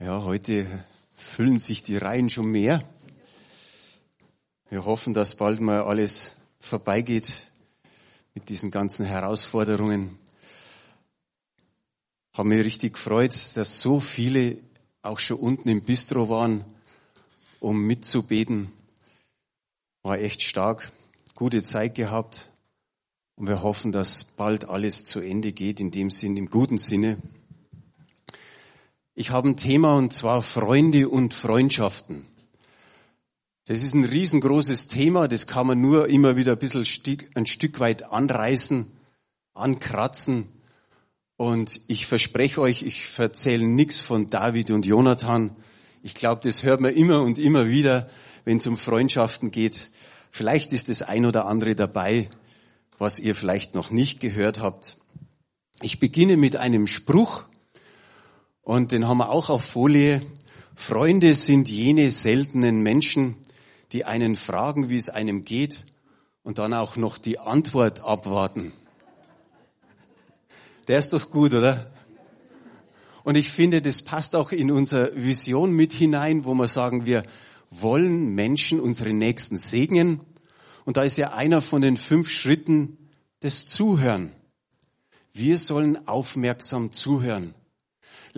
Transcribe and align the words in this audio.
Ja, 0.00 0.22
heute 0.22 0.84
füllen 1.16 1.58
sich 1.58 1.82
die 1.82 1.96
Reihen 1.96 2.30
schon 2.30 2.46
mehr. 2.46 2.88
Wir 4.70 4.84
hoffen, 4.84 5.12
dass 5.12 5.34
bald 5.34 5.60
mal 5.60 5.82
alles 5.82 6.36
vorbeigeht 6.60 7.32
mit 8.32 8.48
diesen 8.48 8.70
ganzen 8.70 9.04
Herausforderungen. 9.04 10.16
Haben 12.32 12.50
mich 12.50 12.64
richtig 12.64 12.92
gefreut, 12.92 13.34
dass 13.56 13.80
so 13.80 13.98
viele 13.98 14.58
auch 15.02 15.18
schon 15.18 15.40
unten 15.40 15.68
im 15.68 15.82
Bistro 15.82 16.28
waren, 16.28 16.64
um 17.58 17.84
mitzubeten. 17.84 18.68
War 20.02 20.20
echt 20.20 20.42
stark, 20.42 20.92
gute 21.34 21.64
Zeit 21.64 21.96
gehabt. 21.96 22.52
Und 23.34 23.48
wir 23.48 23.64
hoffen, 23.64 23.90
dass 23.90 24.22
bald 24.22 24.68
alles 24.68 25.04
zu 25.04 25.18
Ende 25.18 25.52
geht, 25.52 25.80
in 25.80 25.90
dem 25.90 26.12
Sinn, 26.12 26.36
im 26.36 26.50
guten 26.50 26.78
Sinne. 26.78 27.18
Ich 29.20 29.32
habe 29.32 29.48
ein 29.48 29.56
Thema 29.56 29.96
und 29.96 30.12
zwar 30.12 30.42
Freunde 30.42 31.08
und 31.08 31.34
Freundschaften. 31.34 32.24
Das 33.66 33.82
ist 33.82 33.92
ein 33.92 34.04
riesengroßes 34.04 34.86
Thema, 34.86 35.26
das 35.26 35.48
kann 35.48 35.66
man 35.66 35.80
nur 35.80 36.08
immer 36.08 36.36
wieder 36.36 36.52
ein 36.52 36.58
bisschen 36.60 36.86
ein 37.34 37.46
Stück 37.46 37.80
weit 37.80 38.04
anreißen, 38.04 38.86
ankratzen. 39.54 40.46
Und 41.36 41.80
ich 41.88 42.06
verspreche 42.06 42.60
euch, 42.60 42.84
ich 42.84 43.18
erzähle 43.18 43.66
nichts 43.66 44.00
von 44.00 44.28
David 44.28 44.70
und 44.70 44.86
Jonathan. 44.86 45.50
Ich 46.04 46.14
glaube, 46.14 46.42
das 46.44 46.62
hört 46.62 46.78
man 46.78 46.94
immer 46.94 47.20
und 47.20 47.40
immer 47.40 47.68
wieder, 47.68 48.08
wenn 48.44 48.58
es 48.58 48.68
um 48.68 48.78
Freundschaften 48.78 49.50
geht. 49.50 49.90
Vielleicht 50.30 50.72
ist 50.72 50.88
das 50.88 51.02
ein 51.02 51.26
oder 51.26 51.46
andere 51.46 51.74
dabei, 51.74 52.30
was 52.98 53.18
ihr 53.18 53.34
vielleicht 53.34 53.74
noch 53.74 53.90
nicht 53.90 54.20
gehört 54.20 54.60
habt. 54.60 54.96
Ich 55.82 55.98
beginne 55.98 56.36
mit 56.36 56.54
einem 56.54 56.86
Spruch, 56.86 57.47
und 58.68 58.92
den 58.92 59.08
haben 59.08 59.16
wir 59.16 59.30
auch 59.30 59.48
auf 59.48 59.64
Folie. 59.64 60.20
Freunde 60.74 61.34
sind 61.34 61.70
jene 61.70 62.10
seltenen 62.10 62.82
Menschen, 62.82 63.34
die 63.92 64.04
einen 64.04 64.36
fragen, 64.36 64.90
wie 64.90 64.98
es 64.98 65.08
einem 65.08 65.42
geht 65.42 65.86
und 66.42 66.58
dann 66.58 66.74
auch 66.74 66.96
noch 66.96 67.16
die 67.16 67.38
Antwort 67.38 68.00
abwarten. 68.00 68.72
Der 70.86 70.98
ist 70.98 71.14
doch 71.14 71.30
gut, 71.30 71.54
oder? 71.54 71.90
Und 73.24 73.36
ich 73.36 73.50
finde, 73.52 73.80
das 73.80 74.02
passt 74.02 74.36
auch 74.36 74.52
in 74.52 74.70
unsere 74.70 75.12
Vision 75.16 75.72
mit 75.72 75.94
hinein, 75.94 76.44
wo 76.44 76.52
wir 76.52 76.68
sagen, 76.68 77.06
wir 77.06 77.22
wollen 77.70 78.34
Menschen, 78.34 78.80
unsere 78.80 79.14
Nächsten 79.14 79.56
segnen. 79.56 80.20
Und 80.84 80.98
da 80.98 81.04
ist 81.04 81.16
ja 81.16 81.32
einer 81.32 81.62
von 81.62 81.80
den 81.80 81.96
fünf 81.96 82.28
Schritten 82.28 82.98
das 83.40 83.66
Zuhören. 83.66 84.30
Wir 85.32 85.56
sollen 85.56 86.06
aufmerksam 86.06 86.92
zuhören. 86.92 87.54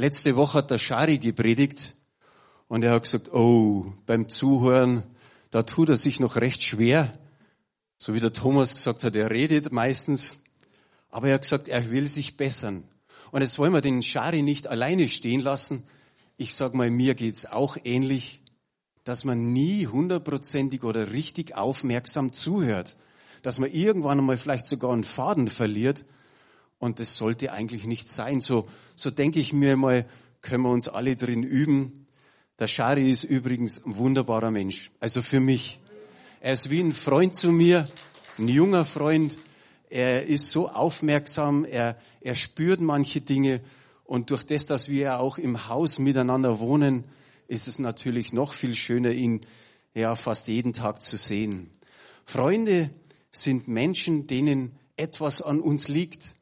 Letzte 0.01 0.35
Woche 0.35 0.57
hat 0.57 0.71
der 0.71 0.79
Schari 0.79 1.19
gepredigt 1.19 1.95
und 2.69 2.83
er 2.83 2.93
hat 2.93 3.03
gesagt, 3.03 3.35
oh, 3.35 3.93
beim 4.07 4.31
Zuhören, 4.31 5.03
da 5.51 5.63
tut 5.63 5.91
er 5.91 5.99
sich 5.99 6.21
noch 6.21 6.37
recht 6.37 6.63
schwer. 6.63 7.13
So 7.99 8.15
wie 8.15 8.21
der 8.21 8.33
Thomas 8.33 8.73
gesagt 8.73 9.05
hat, 9.05 9.15
er 9.15 9.29
redet 9.29 9.73
meistens. 9.73 10.39
Aber 11.11 11.29
er 11.29 11.35
hat 11.35 11.43
gesagt, 11.43 11.69
er 11.69 11.91
will 11.91 12.07
sich 12.07 12.39
bessern. 12.39 12.85
Und 13.31 13.43
jetzt 13.43 13.59
wollen 13.59 13.75
wir 13.75 13.83
den 13.83 14.03
Schari 14.03 14.41
nicht 14.41 14.69
alleine 14.69 15.07
stehen 15.07 15.43
lassen. 15.43 15.85
Ich 16.39 16.55
sag 16.55 16.73
mal, 16.73 16.89
mir 16.89 17.15
geht's 17.15 17.45
auch 17.45 17.77
ähnlich, 17.85 18.41
dass 19.05 19.25
man 19.25 19.53
nie 19.53 19.87
hundertprozentig 19.87 20.83
oder 20.83 21.13
richtig 21.13 21.57
aufmerksam 21.57 22.33
zuhört. 22.33 22.97
Dass 23.43 23.59
man 23.59 23.71
irgendwann 23.71 24.21
einmal 24.21 24.39
vielleicht 24.39 24.65
sogar 24.65 24.95
einen 24.95 25.05
Faden 25.05 25.49
verliert 25.49 26.07
und 26.81 26.99
das 26.99 27.17
sollte 27.17 27.53
eigentlich 27.53 27.85
nicht 27.85 28.09
sein. 28.09 28.41
So, 28.41 28.69
so 28.97 29.11
denke 29.11 29.39
ich 29.39 29.53
mir 29.53 29.77
mal, 29.77 30.07
können 30.41 30.65
wir 30.65 30.71
uns 30.71 30.89
alle 30.89 31.15
drin 31.15 31.45
üben. 31.45 32.07
Der 32.59 32.67
Shari 32.67 33.11
ist 33.11 33.23
übrigens 33.23 33.85
ein 33.85 33.97
wunderbarer 33.97 34.51
Mensch. 34.51 34.91
Also 34.99 35.23
für 35.23 35.41
mich. 35.41 35.79
Er 36.41 36.55
ist 36.55 36.71
wie 36.71 36.81
ein 36.81 36.95
Freund 36.95 37.37
zu 37.37 37.53
mir, 37.53 37.87
ein 38.39 38.49
junger 38.49 38.87
Freund. 38.87 39.39
Er 39.91 40.27
ist 40.27 40.51
so 40.51 40.71
aufmerksam, 40.71 41.67
er, 41.67 41.99
er 42.23 42.35
spürt 42.35 42.81
manche 42.81 43.21
Dinge. 43.21 43.61
Und 44.05 44.31
durch 44.31 44.45
das, 44.45 44.65
dass 44.65 44.89
wir 44.89 45.03
ja 45.03 45.19
auch 45.19 45.37
im 45.37 45.69
Haus 45.69 45.99
miteinander 45.99 46.61
wohnen, 46.61 47.05
ist 47.47 47.69
es 47.69 47.79
natürlich 47.79 48.33
noch 48.33 48.55
viel 48.55 48.75
schöner, 48.75 49.11
ihn 49.11 49.45
ja 49.93 50.17
fast 50.17 50.49
jeden 50.49 50.73
Tag 50.73 51.03
zu 51.03 51.19
sehen. 51.19 51.71
Freunde 52.25 52.91
sind 53.33 53.69
Menschen, 53.69 54.27
denen 54.27 54.73
etwas 54.97 55.43
an 55.43 55.61
uns 55.61 55.89
liegt. 55.89 56.35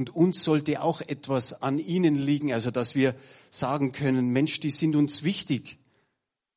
Und 0.00 0.16
uns 0.16 0.42
sollte 0.42 0.80
auch 0.80 1.02
etwas 1.02 1.62
an 1.62 1.78
ihnen 1.78 2.16
liegen, 2.16 2.54
also 2.54 2.70
dass 2.70 2.94
wir 2.94 3.14
sagen 3.50 3.92
können, 3.92 4.30
Mensch, 4.30 4.58
die 4.58 4.70
sind 4.70 4.96
uns 4.96 5.24
wichtig. 5.24 5.78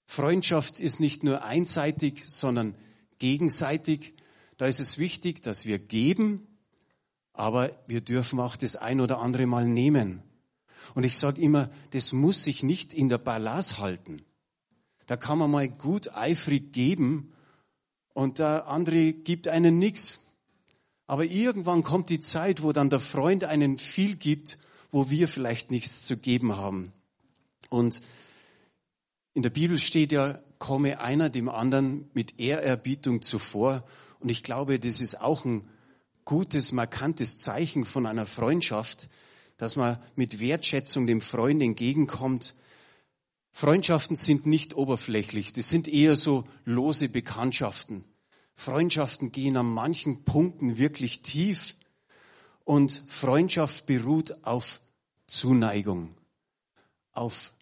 Freundschaft 0.06 0.80
ist 0.80 1.02
nicht 1.02 1.26
nur 1.26 1.44
einseitig, 1.44 2.24
sondern 2.26 2.74
gegenseitig. 3.20 4.14
Da 4.56 4.68
ist 4.68 4.80
es 4.80 4.98
wichtig, 4.98 5.42
dass 5.42 5.66
wir 5.66 5.78
geben, 5.78 6.48
aber 7.34 7.72
wir 7.86 8.00
dürfen 8.00 8.40
auch 8.40 8.56
das 8.56 8.78
ein 8.78 9.02
oder 9.02 9.20
andere 9.20 9.46
Mal 9.46 9.68
nehmen. 9.68 10.24
Und 10.96 11.04
ich 11.04 11.18
sage 11.18 11.42
immer, 11.42 11.70
das 11.92 12.14
muss 12.14 12.46
sich 12.46 12.64
nicht 12.64 12.94
in 12.94 13.10
der 13.10 13.18
Balance 13.18 13.78
halten. 13.78 14.22
Da 15.06 15.18
kann 15.18 15.38
man 15.38 15.52
mal 15.52 15.68
gut 15.68 16.16
eifrig 16.16 16.72
geben 16.72 17.34
und 18.14 18.40
der 18.40 18.70
andere 18.70 19.12
gibt 19.12 19.50
einen 19.50 19.80
nichts. 19.80 20.23
Aber 21.08 21.26
irgendwann 21.26 21.84
kommt 21.84 22.10
die 22.10 22.20
Zeit, 22.20 22.64
wo 22.64 22.72
dann 22.72 22.90
der 22.90 23.00
Freund 23.00 23.44
einen 23.44 23.78
viel 23.78 24.16
gibt, 24.16 24.58
wo 24.92 25.10
wir 25.10 25.28
vielleicht 25.28 25.72
nichts 25.72 26.04
zu 26.04 26.18
geben 26.18 26.56
haben. 26.56 26.94
Und 27.70 28.02
in 29.34 29.42
der 29.42 29.50
Bibel 29.50 29.80
steht 29.80 30.12
ja, 30.12 30.40
komme 30.60 31.02
einer 31.02 31.30
dem 31.30 31.50
anderen 31.50 32.10
mit 32.14 32.40
Ehrerbietung 32.40 33.22
zuvor. 33.22 33.84
Und 34.20 34.30
ich 34.30 34.44
glaube, 34.44 34.80
das 34.80 35.02
ist 35.02 35.20
auch 35.20 35.44
ein 35.44 35.68
gutes, 36.24 36.72
markantes 36.72 37.38
Zeichen 37.38 37.84
von 37.84 38.06
einer 38.06 38.26
Freundschaft, 38.26 39.10
dass 39.58 39.76
man 39.76 39.98
mit 40.16 40.40
Wertschätzung 40.40 41.08
dem 41.08 41.22
Freund 41.22 41.62
entgegenkommt. 41.62 42.54
Freundschaften 43.52 44.16
sind 44.16 44.46
nicht 44.46 44.74
oberflächlich, 44.74 45.54
das 45.54 45.70
sind 45.70 45.88
eher 45.88 46.16
so 46.16 46.48
lose 46.66 47.10
Bekanntschaften. 47.10 48.04
Freundschaften 48.56 49.32
gehen 49.32 49.58
an 49.58 49.66
manchen 49.66 50.24
Punkten 50.24 50.78
wirklich 50.78 51.22
tief 51.22 51.76
und 52.64 53.04
Freundschaft 53.08 53.86
beruht 53.86 54.46
auf 54.46 54.80
Zuneigung, 55.28 56.16
auf 57.12 57.54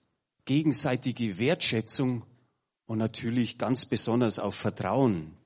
gegenseitige 0.45 1.37
Wertschätzung 1.37 2.23
und 2.85 2.97
natürlich 2.97 3.57
ganz 3.57 3.85
besonders 3.85 4.39
auf 4.39 4.55
Vertrauen. 4.55 5.37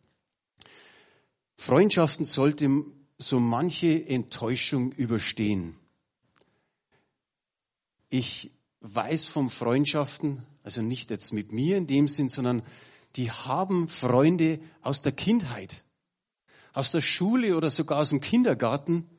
Freundschaften 1.57 2.25
sollten 2.25 2.91
so 3.17 3.39
manche 3.39 4.07
Enttäuschung 4.07 4.91
überstehen. 4.91 5.77
Ich 8.09 8.51
weiß 8.81 9.25
von 9.25 9.49
Freundschaften, 9.49 10.43
also 10.63 10.81
nicht 10.81 11.11
jetzt 11.11 11.33
mit 11.33 11.51
mir 11.51 11.77
in 11.77 11.87
dem 11.87 12.07
Sinn, 12.07 12.29
sondern 12.29 12.63
die 13.15 13.31
haben 13.31 13.87
Freunde 13.87 14.59
aus 14.81 15.01
der 15.01 15.11
Kindheit, 15.11 15.85
aus 16.73 16.91
der 16.91 17.01
Schule 17.01 17.55
oder 17.55 17.69
sogar 17.69 17.99
aus 17.99 18.09
dem 18.09 18.21
Kindergarten. 18.21 19.09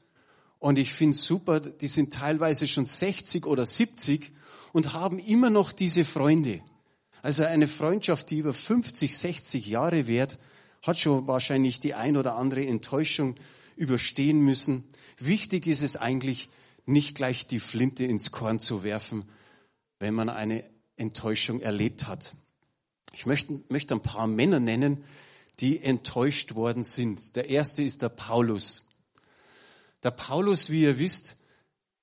Und 0.58 0.78
ich 0.78 0.92
finde 0.92 1.16
super, 1.16 1.60
die 1.60 1.88
sind 1.88 2.12
teilweise 2.12 2.66
schon 2.66 2.86
60 2.86 3.46
oder 3.46 3.64
70 3.64 4.32
und 4.72 4.92
haben 4.92 5.18
immer 5.18 5.50
noch 5.50 5.72
diese 5.72 6.04
Freunde. 6.04 6.62
Also 7.22 7.44
eine 7.44 7.68
Freundschaft, 7.68 8.30
die 8.30 8.38
über 8.38 8.52
50, 8.52 9.16
60 9.16 9.66
Jahre 9.66 10.06
währt, 10.06 10.38
hat 10.82 10.98
schon 10.98 11.26
wahrscheinlich 11.26 11.80
die 11.80 11.94
ein 11.94 12.16
oder 12.16 12.36
andere 12.36 12.64
Enttäuschung 12.66 13.36
überstehen 13.76 14.40
müssen. 14.40 14.84
Wichtig 15.18 15.66
ist 15.66 15.82
es 15.82 15.96
eigentlich, 15.96 16.48
nicht 16.84 17.16
gleich 17.16 17.48
die 17.48 17.58
Flinte 17.58 18.04
ins 18.04 18.30
Korn 18.30 18.60
zu 18.60 18.84
werfen, 18.84 19.24
wenn 19.98 20.14
man 20.14 20.28
eine 20.28 20.62
Enttäuschung 20.96 21.60
erlebt 21.60 22.06
hat. 22.06 22.36
Ich 23.12 23.26
möchte, 23.26 23.60
möchte 23.68 23.94
ein 23.94 24.02
paar 24.02 24.26
Männer 24.26 24.60
nennen, 24.60 25.04
die 25.60 25.82
enttäuscht 25.82 26.54
worden 26.54 26.82
sind. 26.82 27.36
Der 27.36 27.48
erste 27.48 27.82
ist 27.82 28.02
der 28.02 28.10
Paulus. 28.10 28.84
Der 30.02 30.10
Paulus, 30.10 30.70
wie 30.70 30.82
ihr 30.82 30.98
wisst, 30.98 31.36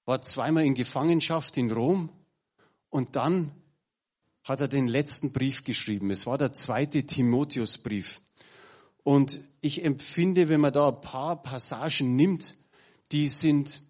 war 0.06 0.22
zweimal 0.22 0.66
in 0.66 0.74
Gefangenschaft 0.74 1.56
in 1.58 1.72
Rom 1.72 2.10
und 2.90 3.16
dann 3.16 3.52
hat 4.44 4.60
er 4.60 4.68
den 4.68 4.88
letzten 4.88 5.32
Brief 5.32 5.64
geschrieben. 5.64 6.12
Es 6.12 6.26
war 6.26 6.38
der 6.38 6.52
zweite 6.52 7.06
Timotheusbrief. 7.06 8.22
Und 9.04 9.42
ich 9.62 9.84
empfinde, 9.84 10.50
wenn 10.50 10.62
man 10.62 10.74
da 10.74 10.90
ein 10.90 11.02
paar 11.02 11.42
Passagen 11.42 12.16
nimmt, 12.16 12.56
die 13.12 13.30
sind 13.30 13.82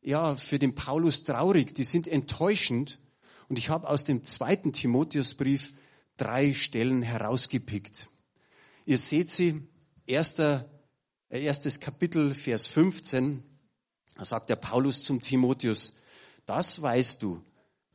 ja 0.00 0.34
für 0.34 0.58
den 0.58 0.74
Paulus 0.74 1.22
traurig, 1.22 1.74
die 1.74 1.84
sind 1.84 2.08
enttäuschend. 2.08 2.98
Und 3.48 3.58
ich 3.58 3.68
habe 3.68 3.88
aus 3.88 4.04
dem 4.04 4.24
zweiten 4.24 4.72
Timotheusbrief 4.72 5.72
drei 6.22 6.52
Stellen 6.52 7.02
herausgepickt. 7.02 8.08
Ihr 8.86 8.98
seht 8.98 9.28
sie, 9.28 9.66
erster, 10.06 10.70
äh, 11.28 11.42
erstes 11.42 11.80
Kapitel, 11.80 12.32
Vers 12.32 12.68
15, 12.68 13.42
da 14.14 14.24
sagt 14.24 14.48
der 14.48 14.56
Paulus 14.56 15.02
zum 15.02 15.20
Timotheus, 15.20 15.96
das 16.46 16.80
weißt 16.80 17.24
du, 17.24 17.42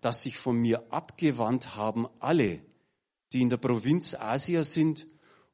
dass 0.01 0.24
sich 0.24 0.38
von 0.38 0.57
mir 0.57 0.91
abgewandt 0.91 1.77
haben 1.77 2.07
alle, 2.19 2.62
die 3.31 3.41
in 3.41 3.50
der 3.50 3.57
Provinz 3.57 4.13
Asia 4.13 4.63
sind, 4.63 5.07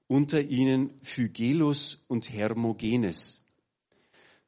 unter 0.07 0.41
ihnen 0.41 0.97
Phygelus 1.03 2.03
und 2.07 2.31
Hermogenes. 2.31 3.39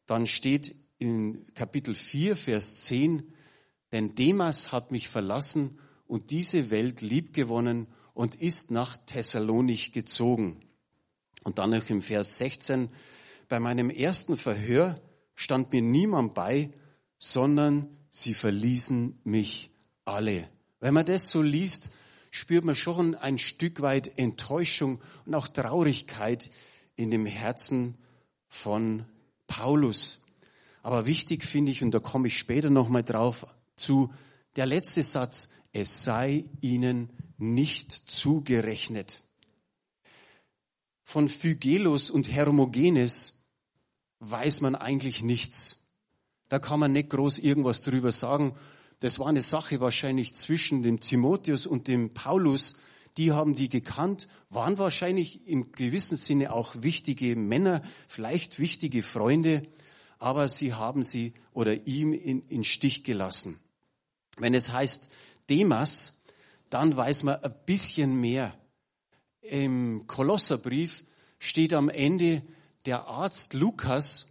Dann 0.07 0.25
steht 0.25 0.75
in 0.98 1.45
Kapitel 1.54 1.94
4, 1.94 2.36
Vers 2.36 2.86
10, 2.86 3.33
denn 3.92 4.16
Demas 4.16 4.71
hat 4.71 4.92
mich 4.92 5.10
verlassen 5.10 5.80
und 6.07 6.31
diese 6.31 6.71
Welt 6.71 7.01
liebgewonnen 7.01 7.88
und 8.16 8.34
ist 8.34 8.72
nach 8.72 8.98
Thessalonich 9.06 9.92
gezogen. 9.92 10.62
Und 11.44 11.60
dann 11.60 11.70
noch 11.70 11.88
im 11.92 12.02
Vers 12.02 12.40
16, 12.40 12.90
bei 13.48 13.60
meinem 13.60 13.92
ersten 13.92 14.38
Verhör 14.38 15.00
stand 15.36 15.72
mir 15.72 15.84
niemand 15.84 16.34
bei, 16.34 16.72
sondern 17.20 17.88
sie 18.10 18.34
verließen 18.34 19.20
mich 19.26 19.70
alle. 20.06 20.50
Wenn 20.80 20.96
man 20.96 21.06
das 21.06 21.30
so 21.30 21.42
liest, 21.42 21.92
spürt 22.32 22.66
man 22.66 22.76
schon 22.76 23.16
ein 23.16 23.38
Stück 23.38 23.82
weit 23.82 24.18
Enttäuschung 24.18 25.02
und 25.26 25.36
auch 25.36 25.48
Traurigkeit 25.48 26.50
in 26.96 27.12
dem 27.12 27.26
Herzen 27.26 27.98
von 28.48 29.06
Paulus. 29.46 30.22
Aber 30.82 31.06
wichtig 31.06 31.44
finde 31.44 31.72
ich, 31.72 31.84
und 31.84 31.92
da 31.92 32.00
komme 32.00 32.28
ich 32.28 32.38
später 32.38 32.70
nochmal 32.70 33.04
drauf 33.04 33.46
zu, 33.76 34.14
der 34.56 34.66
letzte 34.66 35.04
Satz, 35.04 35.50
es 35.75 36.06
sei 36.06 36.45
ihnen 36.62 37.10
nicht 37.38 37.92
zugerechnet. 37.92 39.24
Von 41.04 41.27
Phygelus 41.27 42.10
und 42.10 42.31
Hermogenes 42.31 43.33
weiß 44.19 44.62
man 44.62 44.75
eigentlich 44.75 45.22
nichts. 45.22 45.81
Da 46.48 46.60
kann 46.60 46.80
man 46.80 46.94
nicht 46.94 47.10
groß 47.10 47.39
irgendwas 47.39 47.81
drüber 47.81 48.13
sagen. 48.13 48.56
Das 49.00 49.19
war 49.19 49.27
eine 49.27 49.42
Sache 49.42 49.81
wahrscheinlich 49.81 50.33
zwischen 50.36 50.81
dem 50.81 51.01
Timotheus 51.01 51.68
und 51.68 51.89
dem 51.89 52.10
Paulus. 52.12 52.78
Die 53.18 53.33
haben 53.33 53.54
die 53.54 53.68
gekannt, 53.68 54.30
waren 54.50 54.78
wahrscheinlich 54.78 55.45
im 55.45 55.74
gewissen 55.74 56.16
Sinne 56.16 56.54
auch 56.54 56.74
wichtige 56.83 57.36
Männer, 57.36 57.81
vielleicht 58.07 58.60
wichtige 58.60 59.04
Freunde, 59.04 59.68
aber 60.19 60.48
sie 60.48 60.74
haben 60.74 61.04
sie 61.04 61.33
oder 61.51 61.86
ihm 61.86 62.13
in, 62.13 62.48
in 62.48 62.63
Stich 62.63 63.04
gelassen. 63.04 63.60
Wenn 64.38 64.54
es 64.54 64.71
heißt 64.71 65.10
Demas, 65.50 66.21
dann 66.69 66.95
weiß 66.95 67.24
man 67.24 67.44
ein 67.44 67.53
bisschen 67.65 68.19
mehr. 68.19 68.53
Im 69.42 70.07
Kolosserbrief 70.07 71.06
steht 71.39 71.74
am 71.74 71.89
Ende, 71.89 72.42
der 72.86 73.07
Arzt 73.07 73.53
Lukas 73.53 74.27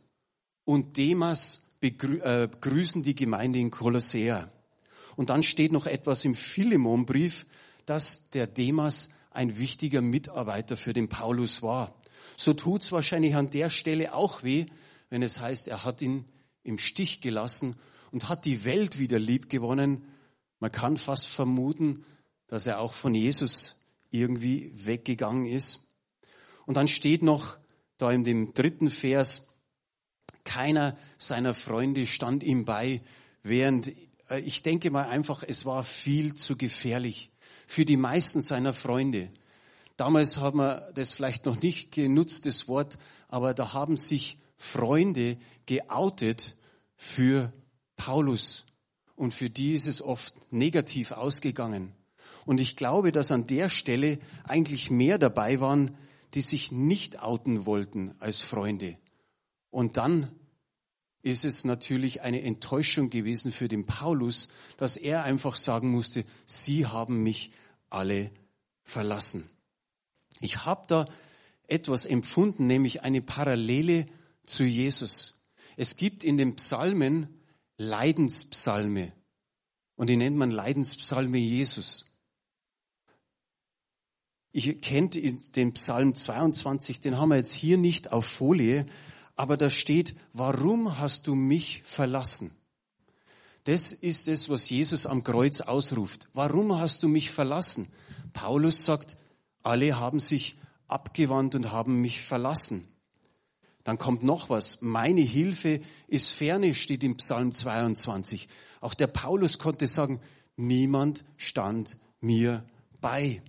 und 0.64 0.96
Demas 0.96 1.62
begrüßen 1.80 3.02
äh, 3.02 3.04
die 3.04 3.14
Gemeinde 3.14 3.58
in 3.58 3.70
Kolossea. 3.70 4.48
Und 5.16 5.30
dann 5.30 5.42
steht 5.42 5.72
noch 5.72 5.86
etwas 5.86 6.24
im 6.24 6.34
Philemonbrief, 6.34 7.46
dass 7.86 8.30
der 8.30 8.46
Demas 8.46 9.10
ein 9.30 9.58
wichtiger 9.58 10.00
Mitarbeiter 10.00 10.76
für 10.76 10.92
den 10.92 11.08
Paulus 11.08 11.62
war. 11.62 11.94
So 12.36 12.52
tut's 12.54 12.90
wahrscheinlich 12.92 13.34
an 13.36 13.50
der 13.50 13.70
Stelle 13.70 14.14
auch 14.14 14.42
weh, 14.42 14.66
wenn 15.10 15.22
es 15.22 15.40
heißt, 15.40 15.68
er 15.68 15.84
hat 15.84 16.02
ihn 16.02 16.24
im 16.62 16.78
Stich 16.78 17.20
gelassen 17.20 17.76
und 18.10 18.28
hat 18.28 18.44
die 18.44 18.64
Welt 18.64 18.98
wieder 18.98 19.18
lieb 19.18 19.48
gewonnen. 19.48 20.04
Man 20.64 20.72
kann 20.72 20.96
fast 20.96 21.26
vermuten, 21.26 22.06
dass 22.46 22.66
er 22.66 22.80
auch 22.80 22.94
von 22.94 23.14
Jesus 23.14 23.76
irgendwie 24.10 24.72
weggegangen 24.86 25.44
ist. 25.44 25.86
Und 26.64 26.78
dann 26.78 26.88
steht 26.88 27.22
noch 27.22 27.58
da 27.98 28.10
in 28.10 28.24
dem 28.24 28.54
dritten 28.54 28.88
Vers, 28.88 29.46
keiner 30.42 30.96
seiner 31.18 31.52
Freunde 31.52 32.06
stand 32.06 32.42
ihm 32.42 32.64
bei, 32.64 33.02
während 33.42 33.88
äh, 34.30 34.40
ich 34.40 34.62
denke 34.62 34.90
mal 34.90 35.06
einfach, 35.06 35.42
es 35.46 35.66
war 35.66 35.84
viel 35.84 36.32
zu 36.32 36.56
gefährlich 36.56 37.30
für 37.66 37.84
die 37.84 37.98
meisten 37.98 38.40
seiner 38.40 38.72
Freunde. 38.72 39.28
Damals 39.98 40.38
haben 40.38 40.60
wir 40.60 40.92
das 40.94 41.12
vielleicht 41.12 41.44
noch 41.44 41.60
nicht 41.60 41.92
genutzt, 41.92 42.46
das 42.46 42.68
Wort, 42.68 42.96
aber 43.28 43.52
da 43.52 43.74
haben 43.74 43.98
sich 43.98 44.38
Freunde 44.56 45.36
geoutet 45.66 46.56
für 46.96 47.52
Paulus. 47.96 48.64
Und 49.16 49.34
für 49.34 49.50
die 49.50 49.74
ist 49.74 49.86
es 49.86 50.02
oft 50.02 50.34
negativ 50.52 51.12
ausgegangen. 51.12 51.92
Und 52.46 52.60
ich 52.60 52.76
glaube, 52.76 53.12
dass 53.12 53.30
an 53.30 53.46
der 53.46 53.68
Stelle 53.68 54.18
eigentlich 54.44 54.90
mehr 54.90 55.18
dabei 55.18 55.60
waren, 55.60 55.96
die 56.34 56.40
sich 56.40 56.72
nicht 56.72 57.22
outen 57.22 57.64
wollten 57.64 58.14
als 58.18 58.40
Freunde. 58.40 58.98
Und 59.70 59.96
dann 59.96 60.30
ist 61.22 61.44
es 61.44 61.64
natürlich 61.64 62.20
eine 62.20 62.42
Enttäuschung 62.42 63.08
gewesen 63.08 63.50
für 63.50 63.68
den 63.68 63.86
Paulus, 63.86 64.48
dass 64.76 64.96
er 64.96 65.24
einfach 65.24 65.56
sagen 65.56 65.88
musste, 65.88 66.24
sie 66.44 66.86
haben 66.86 67.22
mich 67.22 67.52
alle 67.88 68.30
verlassen. 68.82 69.48
Ich 70.40 70.66
habe 70.66 70.84
da 70.86 71.06
etwas 71.66 72.04
empfunden, 72.04 72.66
nämlich 72.66 73.02
eine 73.02 73.22
Parallele 73.22 74.06
zu 74.44 74.64
Jesus. 74.64 75.40
Es 75.76 75.96
gibt 75.96 76.24
in 76.24 76.36
den 76.36 76.56
Psalmen 76.56 77.28
Leidenspsalme 77.78 79.12
und 79.96 80.08
die 80.08 80.16
nennt 80.16 80.36
man 80.36 80.50
Leidenspsalme 80.50 81.38
Jesus. 81.38 82.06
Ich 84.52 84.80
kennt 84.80 85.16
den 85.16 85.72
Psalm 85.74 86.14
22, 86.14 87.00
den 87.00 87.18
haben 87.18 87.30
wir 87.30 87.36
jetzt 87.36 87.52
hier 87.52 87.76
nicht 87.76 88.12
auf 88.12 88.26
Folie, 88.26 88.86
aber 89.34 89.56
da 89.56 89.68
steht, 89.68 90.14
warum 90.32 90.98
hast 90.98 91.26
du 91.26 91.34
mich 91.34 91.82
verlassen? 91.84 92.52
Das 93.64 93.92
ist 93.92 94.28
es, 94.28 94.48
was 94.48 94.68
Jesus 94.70 95.06
am 95.06 95.24
Kreuz 95.24 95.60
ausruft. 95.60 96.28
Warum 96.34 96.78
hast 96.78 97.02
du 97.02 97.08
mich 97.08 97.30
verlassen? 97.30 97.88
Paulus 98.32 98.84
sagt, 98.84 99.16
alle 99.62 99.98
haben 99.98 100.20
sich 100.20 100.56
abgewandt 100.86 101.54
und 101.54 101.72
haben 101.72 102.00
mich 102.00 102.22
verlassen. 102.22 102.86
Dann 103.84 103.98
kommt 103.98 104.22
noch 104.22 104.48
was. 104.48 104.80
Meine 104.80 105.20
Hilfe 105.20 105.80
ist 106.08 106.30
ferne, 106.30 106.74
steht 106.74 107.04
im 107.04 107.16
Psalm 107.16 107.52
22. 107.52 108.48
Auch 108.80 108.94
der 108.94 109.06
Paulus 109.06 109.58
konnte 109.58 109.86
sagen, 109.86 110.20
niemand 110.56 111.24
stand 111.36 111.98
mir 112.20 112.64
bei. 113.00 113.42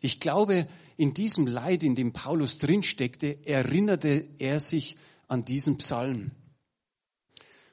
Ich 0.00 0.20
glaube, 0.20 0.68
in 0.96 1.14
diesem 1.14 1.46
Leid, 1.46 1.82
in 1.82 1.96
dem 1.96 2.12
Paulus 2.12 2.58
drinsteckte, 2.58 3.44
erinnerte 3.46 4.26
er 4.38 4.60
sich 4.60 4.96
an 5.28 5.44
diesen 5.44 5.78
Psalm. 5.78 6.30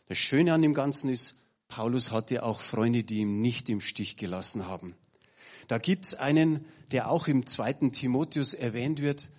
Das 0.08 0.18
Schöne 0.18 0.54
an 0.54 0.62
dem 0.62 0.74
Ganzen 0.74 1.10
ist, 1.10 1.36
Paulus 1.68 2.12
hatte 2.12 2.44
auch 2.44 2.62
Freunde, 2.62 3.04
die 3.04 3.18
ihm 3.18 3.42
nicht 3.42 3.70
im 3.70 3.82
Stich 3.82 4.18
gelassen 4.18 4.68
haben. 4.68 4.96
Da 5.68 5.78
gibt's 5.78 6.14
einen, 6.14 6.66
der 6.92 7.12
auch 7.12 7.28
im 7.28 7.46
zweiten 7.46 7.92
Timotheus 7.92 8.54
erwähnt 8.54 9.02
wird, 9.02 9.30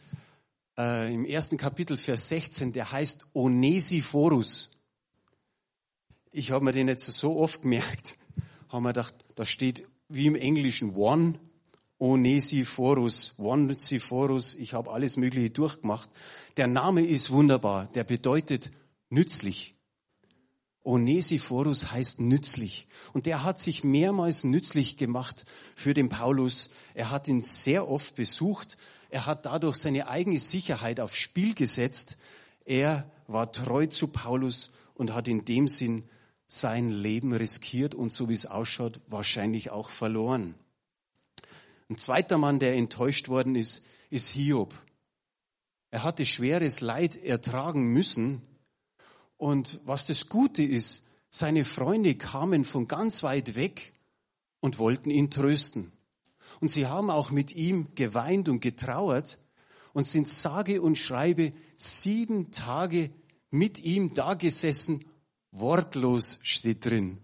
äh, 0.79 1.13
im 1.13 1.25
ersten 1.25 1.57
Kapitel, 1.57 1.99
Vers 1.99 2.29
16, 2.29 2.73
der 2.73 2.93
heißt 2.93 3.27
Onesiphorus. 3.35 4.71
Ich 6.31 6.53
habe 6.53 6.65
mir 6.65 6.73
den 6.73 6.89
jetzt 6.89 7.07
so 7.07 7.37
oft 7.37 7.63
gemerkt, 7.63 8.17
haben 8.69 8.85
wir 8.85 8.91
gedacht, 8.91 9.15
da 9.35 9.45
steht 9.45 9.87
wie 10.09 10.27
im 10.27 10.37
Englischen 10.37 10.95
One 10.95 11.39
Onesiphorus, 11.99 13.35
Onesiphorus, 13.39 14.55
ich 14.55 14.73
habe 14.73 14.93
alles 14.93 15.17
Mögliche 15.17 15.51
durchgemacht. 15.51 16.09
Der 16.57 16.69
Name 16.69 17.05
ist 17.05 17.31
wunderbar, 17.31 17.87
der 17.87 18.05
bedeutet 18.05 18.71
nützlich. 19.11 19.75
Onesiphorus 20.85 21.91
heißt 21.91 22.21
nützlich. 22.21 22.87
Und 23.13 23.27
der 23.27 23.43
hat 23.43 23.59
sich 23.59 23.83
mehrmals 23.83 24.45
nützlich 24.45 24.97
gemacht 24.97 25.45
für 25.75 25.93
den 25.93 26.09
Paulus. 26.09 26.71
Er 26.95 27.11
hat 27.11 27.27
ihn 27.27 27.43
sehr 27.43 27.89
oft 27.89 28.15
besucht. 28.15 28.79
Er 29.09 29.27
hat 29.27 29.47
dadurch 29.47 29.77
seine 29.77 30.09
eigene 30.09 30.39
Sicherheit 30.39 31.01
aufs 31.01 31.17
Spiel 31.17 31.55
gesetzt. 31.55 32.17
Er 32.65 33.11
war 33.27 33.53
treu 33.53 33.87
zu 33.87 34.09
Paulus 34.09 34.71
und 34.95 35.15
hat 35.15 35.29
in 35.29 35.45
dem 35.45 35.69
Sinn 35.69 36.05
sein 36.47 36.91
Leben 36.91 37.33
riskiert 37.33 37.95
und 37.95 38.13
so 38.13 38.29
wie 38.29 38.35
es 38.35 38.47
ausschaut, 38.47 39.01
wahrscheinlich 39.07 39.71
auch 39.71 39.91
verloren. 39.91 40.55
Ein 41.91 41.99
zweiter 41.99 42.37
Mann, 42.37 42.59
der 42.59 42.75
enttäuscht 42.75 43.29
worden 43.29 43.55
ist, 43.55 43.83
ist 44.11 44.29
Hiob. 44.29 44.75
Er 45.91 46.03
hatte 46.03 46.27
schweres 46.27 46.81
Leid 46.81 47.17
ertragen 47.17 47.93
müssen. 47.93 48.43
Und 49.39 49.81
was 49.85 50.07
das 50.07 50.29
Gute 50.29 50.63
ist, 50.63 51.05
seine 51.31 51.65
Freunde 51.65 52.15
kamen 52.15 52.65
von 52.65 52.89
ganz 52.89 53.23
weit 53.23 53.55
weg 53.55 53.93
und 54.61 54.79
wollten 54.79 55.11
ihn 55.11 55.31
trösten. 55.31 55.93
Und 56.61 56.69
sie 56.69 56.87
haben 56.87 57.11
auch 57.11 57.31
mit 57.31 57.55
ihm 57.55 57.95
geweint 57.95 58.49
und 58.49 58.61
getrauert 58.61 59.39
und 59.93 60.05
sind 60.05 60.27
sage 60.27 60.83
und 60.83 60.99
schreibe 60.99 61.53
sieben 61.77 62.51
Tage 62.51 63.11
mit 63.51 63.79
ihm 63.79 64.15
dagesessen, 64.15 65.05
wortlos 65.53 66.39
steht 66.43 66.85
drin. 66.85 67.19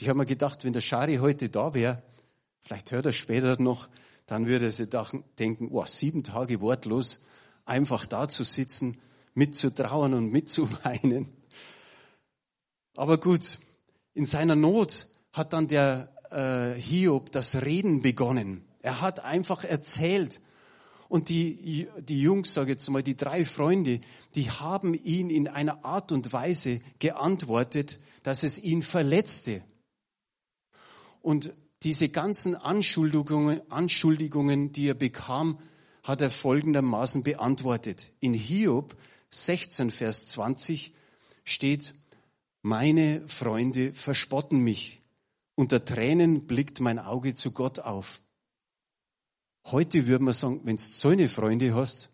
Ich 0.00 0.08
habe 0.08 0.18
mir 0.18 0.26
gedacht, 0.26 0.64
wenn 0.64 0.72
der 0.72 0.80
Schari 0.80 1.16
heute 1.16 1.48
da 1.48 1.74
wäre, 1.74 2.02
vielleicht 2.60 2.90
hört 2.92 3.06
er 3.06 3.12
später 3.12 3.60
noch, 3.60 3.88
dann 4.26 4.46
würde 4.46 4.70
sie 4.70 4.88
denken, 5.38 5.68
oh, 5.70 5.84
sieben 5.86 6.22
Tage 6.22 6.60
wortlos, 6.60 7.20
einfach 7.64 8.06
da 8.06 8.28
zu 8.28 8.44
sitzen, 8.44 8.98
mitzutrauern 9.34 10.14
und 10.14 10.32
mitzuweinen. 10.32 11.32
Aber 12.96 13.18
gut, 13.18 13.58
in 14.14 14.26
seiner 14.26 14.56
Not 14.56 15.06
hat 15.32 15.52
dann 15.52 15.68
der 15.68 16.12
äh, 16.30 16.80
Hiob 16.80 17.30
das 17.32 17.56
Reden 17.56 18.00
begonnen. 18.00 18.64
Er 18.86 19.00
hat 19.00 19.24
einfach 19.24 19.64
erzählt. 19.64 20.40
Und 21.08 21.28
die, 21.28 21.88
die 21.98 22.20
Jungs, 22.20 22.54
sage 22.54 22.70
jetzt 22.70 22.88
mal, 22.88 23.02
die 23.02 23.16
drei 23.16 23.44
Freunde, 23.44 24.00
die 24.36 24.48
haben 24.48 24.94
ihn 24.94 25.28
in 25.28 25.48
einer 25.48 25.84
Art 25.84 26.12
und 26.12 26.32
Weise 26.32 26.78
geantwortet, 27.00 27.98
dass 28.22 28.44
es 28.44 28.60
ihn 28.60 28.82
verletzte. 28.82 29.64
Und 31.20 31.52
diese 31.82 32.08
ganzen 32.08 32.54
Anschuldigungen, 32.54 33.60
Anschuldigungen, 33.72 34.70
die 34.70 34.90
er 34.90 34.94
bekam, 34.94 35.58
hat 36.04 36.20
er 36.20 36.30
folgendermaßen 36.30 37.24
beantwortet. 37.24 38.12
In 38.20 38.34
Hiob 38.34 38.96
16, 39.30 39.90
Vers 39.90 40.28
20 40.28 40.94
steht, 41.42 41.96
meine 42.62 43.26
Freunde 43.26 43.92
verspotten 43.94 44.60
mich. 44.60 45.02
Unter 45.56 45.84
Tränen 45.84 46.46
blickt 46.46 46.78
mein 46.78 47.00
Auge 47.00 47.34
zu 47.34 47.50
Gott 47.50 47.80
auf. 47.80 48.20
Heute 49.72 50.06
würde 50.06 50.22
man 50.22 50.32
sagen, 50.32 50.60
wenn 50.62 50.76
du 50.76 50.82
so 50.82 51.08
eine 51.08 51.28
Freunde 51.28 51.74
hast, 51.74 52.10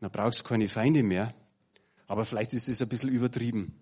dann 0.00 0.10
brauchst 0.10 0.40
du 0.40 0.44
keine 0.44 0.68
Feinde 0.68 1.02
mehr. 1.02 1.34
Aber 2.06 2.26
vielleicht 2.26 2.52
ist 2.52 2.68
das 2.68 2.82
ein 2.82 2.90
bisschen 2.90 3.08
übertrieben. 3.08 3.80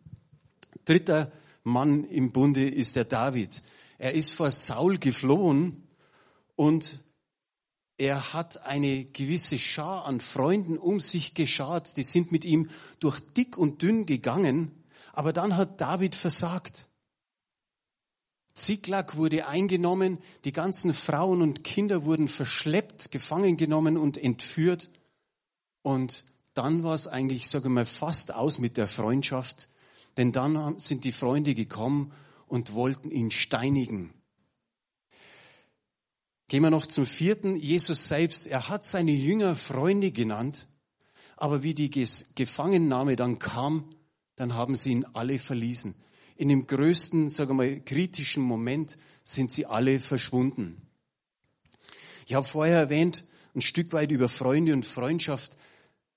Dritter 0.84 1.32
Mann 1.64 2.04
im 2.04 2.30
Bunde 2.30 2.68
ist 2.68 2.94
der 2.94 3.06
David. 3.06 3.60
Er 3.98 4.14
ist 4.14 4.30
vor 4.30 4.52
Saul 4.52 4.98
geflohen 4.98 5.82
und 6.54 7.02
er 7.96 8.32
hat 8.32 8.64
eine 8.64 9.04
gewisse 9.04 9.58
Schar 9.58 10.04
an 10.04 10.20
Freunden 10.20 10.78
um 10.78 11.00
sich 11.00 11.34
geschart, 11.34 11.96
die 11.96 12.04
sind 12.04 12.30
mit 12.30 12.44
ihm 12.44 12.70
durch 13.00 13.18
dick 13.18 13.58
und 13.58 13.82
dünn 13.82 14.06
gegangen, 14.06 14.70
aber 15.12 15.32
dann 15.32 15.56
hat 15.56 15.80
David 15.80 16.14
versagt. 16.14 16.88
Ziklag 18.54 19.16
wurde 19.16 19.46
eingenommen, 19.46 20.18
die 20.44 20.52
ganzen 20.52 20.94
Frauen 20.94 21.42
und 21.42 21.64
Kinder 21.64 22.04
wurden 22.04 22.28
verschleppt, 22.28 23.10
gefangen 23.10 23.56
genommen 23.56 23.96
und 23.96 24.16
entführt. 24.16 24.90
Und 25.82 26.24
dann 26.54 26.84
war 26.84 26.94
es 26.94 27.08
eigentlich, 27.08 27.48
sage 27.48 27.68
ich 27.68 27.74
mal, 27.74 27.84
fast 27.84 28.32
aus 28.32 28.58
mit 28.58 28.76
der 28.76 28.86
Freundschaft, 28.86 29.68
denn 30.16 30.30
dann 30.30 30.78
sind 30.78 31.04
die 31.04 31.12
Freunde 31.12 31.54
gekommen 31.54 32.12
und 32.46 32.74
wollten 32.74 33.10
ihn 33.10 33.32
steinigen. 33.32 34.14
Gehen 36.46 36.62
wir 36.62 36.70
noch 36.70 36.86
zum 36.86 37.06
vierten. 37.06 37.56
Jesus 37.56 38.06
selbst, 38.06 38.46
er 38.46 38.68
hat 38.68 38.84
seine 38.84 39.12
Jünger 39.12 39.56
Freunde 39.56 40.12
genannt, 40.12 40.68
aber 41.36 41.64
wie 41.64 41.74
die 41.74 41.90
Gefangennahme 41.90 43.16
dann 43.16 43.40
kam, 43.40 43.90
dann 44.36 44.54
haben 44.54 44.76
sie 44.76 44.92
ihn 44.92 45.04
alle 45.04 45.40
verließen. 45.40 45.96
In 46.36 46.48
dem 46.48 46.66
größten, 46.66 47.30
sagen 47.30 47.50
wir 47.50 47.54
mal, 47.54 47.80
kritischen 47.80 48.42
Moment 48.42 48.96
sind 49.22 49.52
sie 49.52 49.66
alle 49.66 49.98
verschwunden. 49.98 50.82
Ich 52.26 52.34
habe 52.34 52.46
vorher 52.46 52.78
erwähnt, 52.78 53.24
ein 53.54 53.62
Stück 53.62 53.92
weit 53.92 54.10
über 54.10 54.28
Freunde 54.28 54.72
und 54.72 54.84
Freundschaft, 54.84 55.56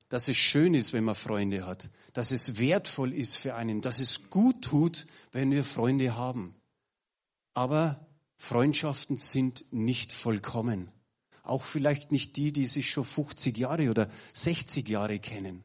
dass 0.10 0.28
es 0.28 0.38
schön 0.38 0.74
ist, 0.74 0.94
wenn 0.94 1.04
man 1.04 1.16
Freunde 1.16 1.66
hat, 1.66 1.92
dass 2.14 2.32
es 2.32 2.60
wertvoll 2.60 3.14
ist 3.14 3.36
für 3.36 3.56
einen, 3.56 3.82
dass 3.82 4.00
es 4.00 4.30
gut 4.30 4.62
tut, 4.64 5.06
wenn 5.32 5.52
wir 5.52 5.64
Freunde 5.64 6.16
haben. 6.16 6.56
Aber 7.54 8.08
Freundschaften 8.38 9.18
sind 9.18 9.66
nicht 9.72 10.14
vollkommen. 10.14 10.92
Auch 11.44 11.64
vielleicht 11.64 12.12
nicht 12.12 12.36
die, 12.36 12.52
die 12.52 12.66
sich 12.66 12.90
schon 12.90 13.06
50 13.06 13.58
Jahre 13.58 13.90
oder 13.90 14.10
60 14.34 14.88
Jahre 14.88 15.20
kennen. 15.20 15.64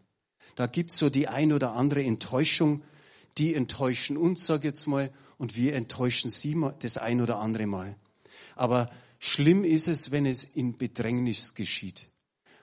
Da 0.55 0.67
gibt's 0.67 0.99
so 0.99 1.11
die 1.11 1.29
ein 1.29 1.53
oder 1.53 1.73
andere 1.73 2.03
Enttäuschung. 2.03 2.83
Die 3.39 3.55
enttäuschen 3.55 4.17
uns, 4.17 4.47
sag 4.47 4.59
ich 4.59 4.65
jetzt 4.65 4.87
mal, 4.87 5.13
und 5.39 5.57
wir 5.57 5.75
enttäuschen 5.75 6.31
sie 6.31 6.57
das 6.81 6.99
ein 6.99 7.21
oder 7.21 7.39
andere 7.39 7.67
Mal. 7.67 7.97
Aber 8.55 8.91
schlimm 9.19 9.65
ist 9.65 9.89
es, 9.89 10.11
wenn 10.11 10.27
es 10.27 10.45
in 10.45 10.77
Bedrängnis 10.77 11.55
geschieht. 11.55 12.11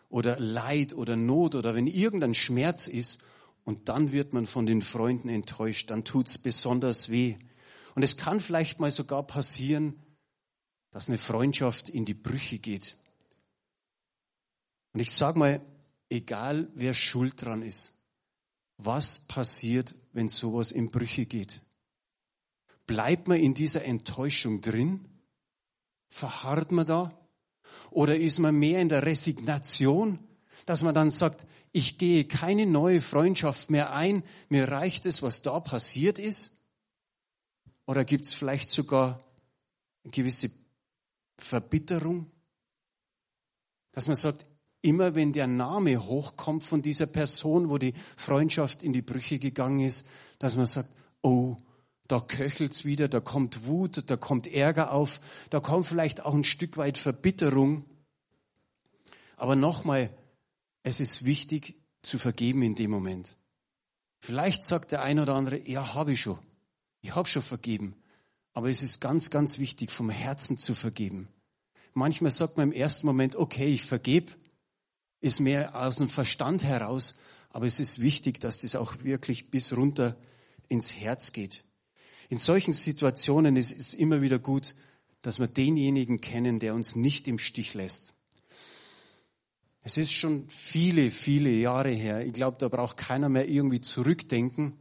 Oder 0.10 0.40
Leid 0.40 0.94
oder 0.94 1.16
Not 1.16 1.56
oder 1.56 1.76
wenn 1.76 1.88
irgendein 1.88 2.36
Schmerz 2.36 2.88
ist 2.88 3.20
und 3.64 3.90
dann 3.90 4.12
wird 4.12 4.34
man 4.34 4.46
von 4.46 4.66
den 4.66 4.82
Freunden 4.82 5.30
enttäuscht, 5.30 5.92
dann 5.92 6.04
tut's 6.04 6.38
besonders 6.38 7.10
weh. 7.10 7.36
Und 7.96 8.04
es 8.04 8.18
kann 8.18 8.40
vielleicht 8.40 8.80
mal 8.80 8.92
sogar 8.92 9.24
passieren, 9.24 10.02
dass 10.92 11.08
eine 11.08 11.18
Freundschaft 11.18 11.90
in 11.90 12.06
die 12.06 12.14
Brüche 12.14 12.60
geht. 12.60 12.98
Und 14.94 15.02
ich 15.02 15.12
sage 15.12 15.38
mal, 15.38 15.62
egal 16.10 16.70
wer 16.74 16.94
schuld 16.94 17.42
dran 17.42 17.62
ist, 17.62 17.94
was 18.80 19.20
passiert, 19.20 19.94
wenn 20.14 20.30
sowas 20.30 20.72
in 20.72 20.90
Brüche 20.90 21.26
geht? 21.26 21.62
Bleibt 22.88 23.28
man 23.28 23.40
in 23.40 23.54
dieser 23.54 23.84
Enttäuschung 23.84 24.62
drin? 24.62 25.06
Verharrt 26.08 26.72
man 26.72 26.86
da? 26.86 27.14
Oder 27.92 28.18
ist 28.18 28.40
man 28.40 28.56
mehr 28.56 28.82
in 28.82 28.90
der 28.90 29.06
Resignation, 29.06 30.18
dass 30.66 30.82
man 30.82 30.96
dann 30.96 31.12
sagt, 31.12 31.46
ich 31.72 31.98
gehe 31.98 32.26
keine 32.26 32.66
neue 32.66 33.02
Freundschaft 33.02 33.70
mehr 33.70 33.94
ein, 33.94 34.24
mir 34.48 34.70
reicht 34.70 35.06
es, 35.06 35.22
was 35.22 35.42
da 35.42 35.60
passiert 35.60 36.18
ist? 36.18 36.58
Oder 37.86 38.06
gibt 38.06 38.26
es 38.26 38.34
vielleicht 38.34 38.70
sogar 38.70 39.24
eine 40.04 40.12
gewisse 40.12 40.52
Verbitterung? 41.38 42.32
Dass 43.92 44.08
man 44.08 44.16
sagt, 44.16 44.46
immer 44.82 45.16
wenn 45.16 45.34
der 45.34 45.48
Name 45.48 46.06
hochkommt 46.06 46.64
von 46.64 46.82
dieser 46.82 47.06
Person, 47.06 47.70
wo 47.70 47.78
die 47.78 47.94
Freundschaft 48.16 48.84
in 48.84 48.94
die 48.94 49.02
Brüche 49.02 49.40
gegangen 49.40 49.82
ist, 49.82 50.06
dass 50.40 50.56
man 50.56 50.66
sagt, 50.66 50.90
oh, 51.22 51.58
da 52.08 52.20
köchelt's 52.20 52.86
wieder, 52.86 53.08
da 53.08 53.20
kommt 53.20 53.66
Wut, 53.66 54.10
da 54.10 54.18
kommt 54.18 54.48
Ärger 54.48 54.92
auf, 54.92 55.22
da 55.50 55.60
kommt 55.60 55.86
vielleicht 55.86 56.26
auch 56.26 56.34
ein 56.34 56.44
Stück 56.44 56.78
weit 56.78 56.98
Verbitterung. 56.98 57.86
Aber 59.38 59.56
nochmal, 59.56 60.10
es 60.84 61.00
ist 61.00 61.26
wichtig 61.26 61.76
zu 62.02 62.18
vergeben 62.18 62.64
in 62.64 62.76
dem 62.76 62.90
Moment. 62.90 63.38
Vielleicht 64.22 64.66
sagt 64.66 64.92
der 64.92 65.02
eine 65.04 65.22
oder 65.22 65.36
andere, 65.36 65.68
ja, 65.68 65.94
habe 65.94 66.14
ich 66.14 66.22
schon. 66.22 66.40
Ich 67.02 67.16
habe 67.16 67.28
schon 67.28 67.42
vergeben. 67.42 67.96
Aber 68.54 68.70
es 68.70 68.82
ist 68.82 69.00
ganz, 69.00 69.30
ganz 69.30 69.60
wichtig, 69.60 69.92
vom 69.92 70.10
Herzen 70.10 70.58
zu 70.58 70.74
vergeben. 70.74 71.30
Manchmal 71.94 72.32
sagt 72.32 72.58
man 72.58 72.70
im 72.70 72.74
ersten 72.74 73.08
Moment, 73.08 73.36
okay, 73.36 73.68
ich 73.68 73.86
vergebe, 73.86 74.34
ist 75.22 75.40
mehr 75.40 75.76
aus 75.76 75.98
dem 75.98 76.10
Verstand 76.10 76.64
heraus, 76.64 77.16
aber 77.50 77.66
es 77.66 77.80
ist 77.80 78.00
wichtig, 78.00 78.40
dass 78.40 78.62
das 78.62 78.76
auch 78.76 79.04
wirklich 79.04 79.50
bis 79.52 79.76
runter 79.76 80.16
ins 80.68 80.94
Herz 80.94 81.34
geht. 81.34 81.64
In 82.30 82.38
solchen 82.38 82.74
Situationen 82.74 83.56
ist 83.56 83.78
es 83.78 83.94
immer 83.94 84.22
wieder 84.22 84.40
gut, 84.40 84.76
dass 85.22 85.40
wir 85.40 85.48
denjenigen 85.48 86.22
kennen, 86.22 86.60
der 86.60 86.76
uns 86.76 86.96
nicht 86.96 87.28
im 87.28 87.40
Stich 87.40 87.74
lässt. 87.74 88.14
Es 89.82 89.98
ist 89.98 90.12
schon 90.12 90.48
viele, 90.50 91.10
viele 91.10 91.50
Jahre 91.50 91.90
her. 91.90 92.26
Ich 92.26 92.34
glaube, 92.34 92.58
da 92.60 92.68
braucht 92.68 92.98
keiner 92.98 93.30
mehr 93.30 93.50
irgendwie 93.50 93.82
zurückdenken. 93.82 94.74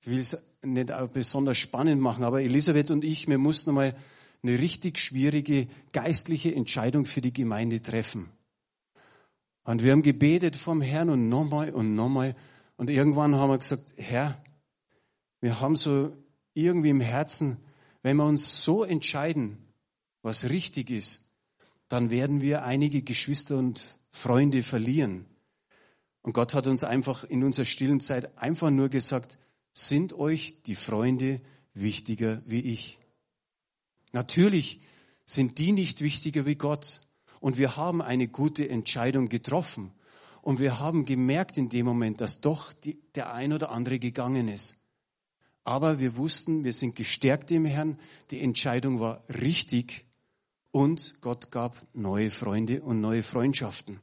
Ich 0.00 0.08
will 0.08 0.18
es 0.18 0.36
nicht 0.62 0.92
besonders 1.12 1.58
spannend 1.58 2.00
machen, 2.00 2.24
aber 2.24 2.42
Elisabeth 2.42 2.90
und 2.90 3.04
ich, 3.04 3.28
wir 3.28 3.38
mussten 3.38 3.72
mal 3.72 3.96
eine 4.42 4.58
richtig 4.58 4.98
schwierige 4.98 5.68
geistliche 5.92 6.54
Entscheidung 6.54 7.06
für 7.06 7.20
die 7.20 7.32
Gemeinde 7.32 7.82
treffen. 7.82 8.28
Und 9.66 9.82
wir 9.82 9.90
haben 9.90 10.02
gebetet 10.02 10.54
vom 10.54 10.80
Herrn 10.80 11.10
und 11.10 11.28
nochmal 11.28 11.70
und 11.70 11.96
nochmal. 11.96 12.36
Und 12.76 12.88
irgendwann 12.88 13.34
haben 13.34 13.50
wir 13.50 13.58
gesagt, 13.58 13.94
Herr, 13.96 14.40
wir 15.40 15.60
haben 15.60 15.74
so 15.74 16.16
irgendwie 16.54 16.90
im 16.90 17.00
Herzen, 17.00 17.58
wenn 18.02 18.16
wir 18.16 18.24
uns 18.24 18.62
so 18.62 18.84
entscheiden, 18.84 19.58
was 20.22 20.48
richtig 20.48 20.90
ist, 20.90 21.24
dann 21.88 22.10
werden 22.10 22.40
wir 22.40 22.64
einige 22.64 23.02
Geschwister 23.02 23.58
und 23.58 23.98
Freunde 24.10 24.62
verlieren. 24.62 25.26
Und 26.22 26.32
Gott 26.32 26.54
hat 26.54 26.68
uns 26.68 26.84
einfach 26.84 27.24
in 27.24 27.42
unserer 27.42 27.66
stillen 27.66 28.00
Zeit 28.00 28.38
einfach 28.38 28.70
nur 28.70 28.88
gesagt, 28.88 29.36
sind 29.72 30.12
euch 30.12 30.62
die 30.62 30.76
Freunde 30.76 31.40
wichtiger 31.74 32.40
wie 32.46 32.60
ich? 32.60 32.98
Natürlich 34.12 34.80
sind 35.24 35.58
die 35.58 35.72
nicht 35.72 36.00
wichtiger 36.00 36.46
wie 36.46 36.54
Gott. 36.54 37.00
Und 37.46 37.58
wir 37.58 37.76
haben 37.76 38.02
eine 38.02 38.26
gute 38.26 38.68
Entscheidung 38.68 39.28
getroffen. 39.28 39.92
Und 40.42 40.58
wir 40.58 40.80
haben 40.80 41.04
gemerkt 41.04 41.56
in 41.58 41.68
dem 41.68 41.86
Moment, 41.86 42.20
dass 42.20 42.40
doch 42.40 42.72
die, 42.72 42.98
der 43.14 43.32
ein 43.32 43.52
oder 43.52 43.70
andere 43.70 44.00
gegangen 44.00 44.48
ist. 44.48 44.74
Aber 45.62 46.00
wir 46.00 46.16
wussten, 46.16 46.64
wir 46.64 46.72
sind 46.72 46.96
gestärkt 46.96 47.52
im 47.52 47.64
Herrn. 47.64 48.00
Die 48.32 48.40
Entscheidung 48.40 48.98
war 48.98 49.22
richtig. 49.28 50.06
Und 50.72 51.20
Gott 51.20 51.52
gab 51.52 51.80
neue 51.94 52.32
Freunde 52.32 52.82
und 52.82 53.00
neue 53.00 53.22
Freundschaften. 53.22 54.00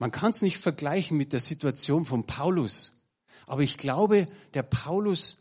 Man 0.00 0.10
kann 0.10 0.32
es 0.32 0.42
nicht 0.42 0.58
vergleichen 0.58 1.16
mit 1.16 1.32
der 1.32 1.38
Situation 1.38 2.04
von 2.04 2.26
Paulus. 2.26 3.00
Aber 3.46 3.62
ich 3.62 3.78
glaube, 3.78 4.26
der 4.54 4.64
Paulus 4.64 5.38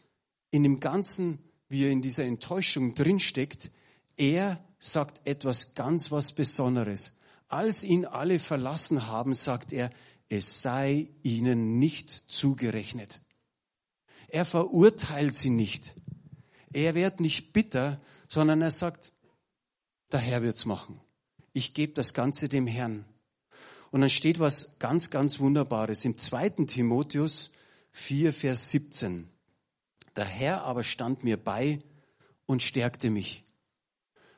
in 0.51 0.61
dem 0.61 0.79
Ganzen, 0.79 1.39
wie 1.69 1.85
er 1.85 1.89
in 1.89 2.03
dieser 2.03 2.25
Enttäuschung 2.25 2.93
drinsteckt, 2.93 3.71
er 4.17 4.63
sagt 4.79 5.27
etwas 5.27 5.75
ganz 5.75 6.11
was 6.11 6.31
Besonderes. 6.33 7.13
Als 7.47 7.83
ihn 7.83 8.05
alle 8.05 8.39
verlassen 8.39 9.07
haben, 9.07 9.33
sagt 9.33 9.73
er, 9.73 9.91
es 10.29 10.61
sei 10.61 11.09
ihnen 11.23 11.77
nicht 11.79 12.09
zugerechnet. 12.27 13.21
Er 14.27 14.45
verurteilt 14.45 15.35
sie 15.35 15.49
nicht. 15.49 15.95
Er 16.71 16.95
wird 16.95 17.19
nicht 17.19 17.51
bitter, 17.51 17.99
sondern 18.29 18.61
er 18.61 18.71
sagt, 18.71 19.11
der 20.11 20.21
Herr 20.21 20.41
wird's 20.41 20.65
machen. 20.65 21.01
Ich 21.51 21.73
gebe 21.73 21.93
das 21.93 22.13
Ganze 22.13 22.47
dem 22.47 22.65
Herrn. 22.65 23.05
Und 23.91 24.01
dann 24.01 24.09
steht 24.09 24.39
was 24.39 24.79
ganz, 24.79 25.09
ganz 25.09 25.39
Wunderbares 25.39 26.05
im 26.05 26.17
zweiten 26.17 26.65
Timotheus 26.65 27.51
4, 27.91 28.31
Vers 28.31 28.71
17. 28.71 29.29
Der 30.15 30.25
Herr 30.25 30.63
aber 30.63 30.83
stand 30.83 31.25
mir 31.25 31.35
bei 31.35 31.81
und 32.45 32.61
stärkte 32.61 33.09
mich. 33.09 33.43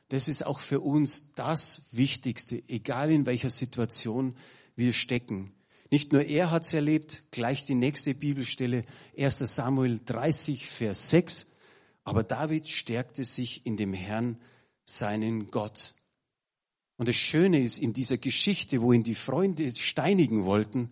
Das 0.09 0.27
ist 0.27 0.45
auch 0.45 0.59
für 0.59 0.81
uns 0.81 1.33
das 1.33 1.81
Wichtigste, 1.91 2.61
egal 2.67 3.11
in 3.11 3.25
welcher 3.25 3.49
Situation 3.49 4.35
wir 4.75 4.93
stecken. 4.93 5.51
Nicht 5.91 6.11
nur 6.11 6.23
er 6.23 6.49
hat 6.49 6.63
es 6.63 6.73
erlebt, 6.73 7.23
gleich 7.31 7.65
die 7.65 7.75
nächste 7.75 8.15
Bibelstelle, 8.15 8.83
1 9.17 9.39
Samuel 9.39 9.99
30, 10.03 10.67
Vers 10.67 11.09
6, 11.11 11.47
aber 12.03 12.23
David 12.23 12.67
stärkte 12.67 13.23
sich 13.23 13.65
in 13.65 13.77
dem 13.77 13.93
Herrn, 13.93 14.39
seinen 14.85 15.51
Gott. 15.51 15.93
Und 16.97 17.07
das 17.07 17.15
Schöne 17.15 17.61
ist 17.61 17.77
in 17.77 17.93
dieser 17.93 18.17
Geschichte, 18.17 18.81
wo 18.81 18.93
ihn 18.93 19.03
die 19.03 19.15
Freunde 19.15 19.73
steinigen 19.75 20.45
wollten, 20.45 20.91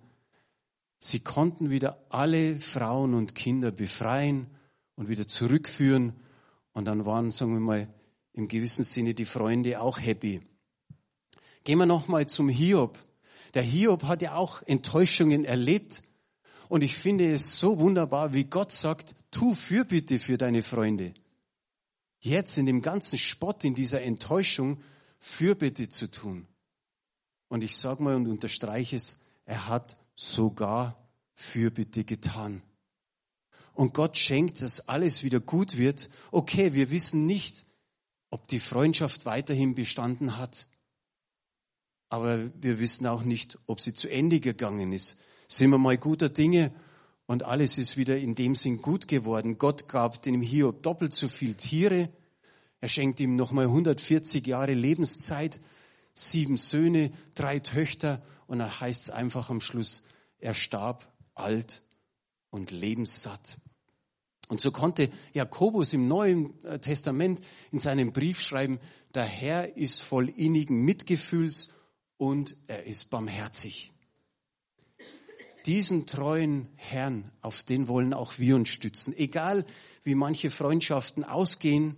sie 1.00 1.20
konnten 1.20 1.70
wieder 1.70 2.06
alle 2.10 2.60
Frauen 2.60 3.14
und 3.14 3.36
Kinder 3.36 3.72
befreien 3.72 4.48
und 4.96 5.10
wieder 5.10 5.28
zurückführen. 5.28 6.14
Und 6.74 6.86
dann 6.86 7.06
waren, 7.06 7.32
sagen 7.32 7.54
wir 7.54 7.60
mal, 7.60 7.94
im 8.34 8.48
gewissen 8.48 8.84
Sinne 8.84 9.14
die 9.14 9.26
Freunde 9.26 9.82
auch 9.82 10.00
happy. 10.00 10.42
Gehen 11.64 11.78
wir 11.78 11.86
nochmal 11.86 12.28
zum 12.28 12.50
Hiob. 12.50 12.98
Der 13.54 13.64
Hiob 13.64 14.04
hat 14.04 14.22
ja 14.22 14.36
auch 14.36 14.62
Enttäuschungen 14.64 15.46
erlebt. 15.46 16.04
Und 16.70 16.84
ich 16.84 16.96
finde 16.96 17.32
es 17.32 17.60
so 17.60 17.80
wunderbar, 17.80 18.34
wie 18.34 18.46
Gott 18.46 18.72
sagt, 18.72 19.14
tu 19.30 19.56
Fürbitte 19.56 20.20
für 20.20 20.38
deine 20.38 20.64
Freunde. 20.64 21.14
Jetzt 22.20 22.58
in 22.58 22.66
dem 22.66 22.82
ganzen 22.82 23.18
Spott, 23.18 23.64
in 23.64 23.76
dieser 23.76 24.02
Enttäuschung, 24.02 24.82
Fürbitte 25.20 25.90
zu 25.90 26.10
tun. 26.10 26.48
Und 27.50 27.64
ich 27.64 27.76
sage 27.76 28.02
mal 28.02 28.16
und 28.16 28.28
unterstreiche 28.28 28.96
es, 28.96 29.18
er 29.46 29.68
hat 29.68 29.98
sogar 30.16 31.10
Fürbitte 31.34 32.06
getan. 32.06 32.62
Und 33.74 33.94
Gott 33.94 34.18
schenkt, 34.18 34.62
dass 34.62 34.88
alles 34.88 35.24
wieder 35.24 35.40
gut 35.40 35.78
wird. 35.78 36.10
Okay, 36.32 36.74
wir 36.74 36.92
wissen 36.92 37.26
nicht, 37.26 37.66
ob 38.32 38.48
die 38.48 38.60
Freundschaft 38.60 39.26
weiterhin 39.26 39.76
bestanden 39.76 40.38
hat. 40.38 40.68
Aber 42.10 42.50
wir 42.60 42.80
wissen 42.80 43.06
auch 43.06 43.24
nicht, 43.24 43.60
ob 43.68 43.80
sie 43.80 43.94
zu 43.94 44.10
Ende 44.10 44.40
gegangen 44.40 44.92
ist. 44.92 45.18
Sind 45.48 45.70
wir 45.70 45.78
mal 45.78 45.98
guter 45.98 46.30
Dinge 46.30 46.74
und 47.28 47.44
alles 47.44 47.78
ist 47.78 47.98
wieder 47.98 48.18
in 48.18 48.36
dem 48.36 48.56
Sinn 48.56 48.82
gut 48.82 49.08
geworden. 49.08 49.58
Gott 49.58 49.88
gab 49.88 50.24
dem 50.24 50.42
Hiob 50.42 50.82
doppelt 50.82 51.14
so 51.14 51.30
viel 51.30 51.54
Tiere. 51.54 52.10
Er 52.80 52.90
schenkt 52.90 53.20
ihm 53.20 53.36
nochmal 53.36 53.66
140 53.66 54.48
Jahre 54.48 54.74
Lebenszeit, 54.74 55.62
sieben 56.14 56.58
Söhne, 56.58 57.12
drei 57.36 57.60
Töchter 57.60 58.22
und 58.48 58.60
dann 58.60 58.80
heißt 58.80 59.04
es 59.04 59.10
einfach 59.12 59.50
am 59.50 59.62
Schluss, 59.62 60.04
er 60.40 60.54
starb 60.54 61.08
alt 61.36 61.84
und 62.50 62.72
lebenssatt. 62.72 63.58
Und 64.52 64.60
so 64.60 64.70
konnte 64.70 65.10
Jakobus 65.32 65.94
im 65.94 66.10
Neuen 66.10 66.62
äh, 66.66 66.78
Testament 66.78 67.40
in 67.72 67.80
seinem 67.80 68.12
Brief 68.12 68.42
schreiben, 68.42 68.82
der 69.16 69.24
Herr 69.24 69.78
ist 69.78 70.02
voll 70.02 70.28
innigen 70.28 70.84
Mitgefühls 70.84 71.70
und 72.18 72.58
er 72.68 72.84
ist 72.84 73.10
barmherzig. 73.10 73.94
Diesen 75.66 76.06
treuen 76.06 76.68
Herrn, 76.76 77.32
auf 77.40 77.64
den 77.64 77.88
wollen 77.88 78.14
auch 78.14 78.40
wir 78.40 78.58
uns 78.58 78.68
stützen. 78.68 79.18
Egal 79.18 79.66
wie 80.04 80.16
manche 80.16 80.52
Freundschaften 80.52 81.24
ausgehen, 81.24 81.96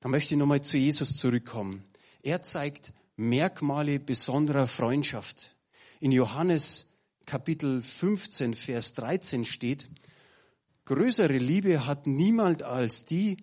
da 0.00 0.08
möchte 0.08 0.32
ich 0.32 0.38
nochmal 0.38 0.62
zu 0.62 0.78
Jesus 0.78 1.18
zurückkommen. 1.18 1.84
Er 2.22 2.40
zeigt 2.40 2.94
Merkmale 3.16 4.00
besonderer 4.00 4.66
Freundschaft. 4.66 5.54
In 6.00 6.12
Johannes 6.12 6.86
Kapitel 7.26 7.82
15, 7.82 8.54
Vers 8.54 8.94
13 8.94 9.44
steht, 9.44 9.86
Größere 10.88 11.36
Liebe 11.36 11.84
hat 11.84 12.06
niemand 12.06 12.62
als 12.62 13.04
die, 13.04 13.36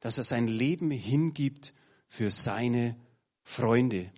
dass 0.00 0.18
er 0.18 0.24
sein 0.24 0.46
Leben 0.46 0.90
hingibt 0.90 1.72
für 2.06 2.28
seine 2.28 2.94
Freunde. 3.42 4.12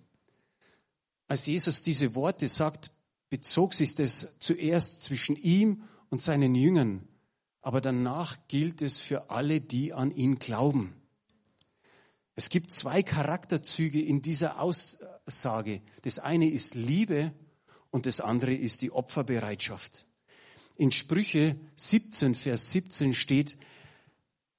Als 1.28 1.46
Jesus 1.46 1.82
diese 1.82 2.16
Worte 2.16 2.48
sagt, 2.48 2.90
bezog 3.30 3.74
sich 3.74 3.94
das 3.94 4.36
zuerst 4.40 5.02
zwischen 5.02 5.36
ihm 5.36 5.84
und 6.10 6.22
seinen 6.22 6.56
Jüngern, 6.56 7.06
aber 7.60 7.80
danach 7.80 8.48
gilt 8.48 8.82
es 8.82 8.98
für 8.98 9.30
alle, 9.30 9.60
die 9.60 9.92
an 9.92 10.10
ihn 10.10 10.40
glauben. 10.40 10.92
Es 12.34 12.48
gibt 12.48 12.72
zwei 12.72 13.04
Charakterzüge 13.04 14.02
in 14.02 14.22
dieser 14.22 14.60
Aussage. 14.60 15.82
Das 16.02 16.18
eine 16.18 16.50
ist 16.50 16.74
Liebe 16.74 17.32
und 17.90 18.06
das 18.06 18.20
andere 18.20 18.54
ist 18.54 18.82
die 18.82 18.90
Opferbereitschaft. 18.90 20.04
In 20.76 20.90
Sprüche 20.90 21.56
17, 21.76 22.34
Vers 22.34 22.70
17 22.70 23.14
steht, 23.14 23.56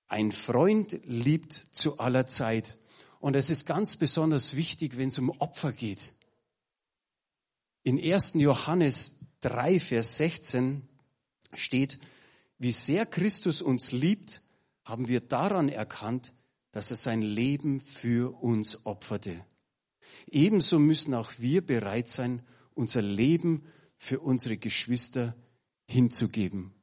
ein 0.08 0.32
Freund 0.32 1.00
liebt 1.06 1.54
zu 1.72 1.98
aller 1.98 2.28
Zeit. 2.28 2.78
Und 3.20 3.36
es 3.36 3.50
ist 3.50 3.66
ganz 3.66 3.96
besonders 3.96 4.56
wichtig, 4.56 4.98
wenn 4.98 5.08
es 5.08 5.18
um 5.18 5.30
Opfer 5.30 5.72
geht. 5.72 6.14
In 7.84 8.00
1. 8.00 8.34
Johannes 8.36 9.16
3, 9.42 9.80
Vers 9.80 10.18
16 10.18 10.88
steht, 11.54 12.00
wie 12.60 12.72
sehr 12.72 13.06
Christus 13.06 13.62
uns 13.62 13.92
liebt, 13.92 14.42
haben 14.84 15.08
wir 15.08 15.20
daran 15.20 15.70
erkannt, 15.70 16.34
dass 16.72 16.92
er 16.92 16.98
sein 16.98 17.22
Leben 17.22 17.80
für 17.80 18.42
uns 18.42 18.86
opferte. 18.86 19.46
Ebenso 20.28 20.80
müssen 20.80 21.14
auch 21.14 21.32
wir 21.38 21.66
bereit 21.66 22.08
sein, 22.08 22.44
unser 22.74 23.02
Leben 23.02 23.66
für 23.98 24.20
unsere 24.20 24.58
Geschwister 24.58 25.36
hinzugeben. 25.86 26.74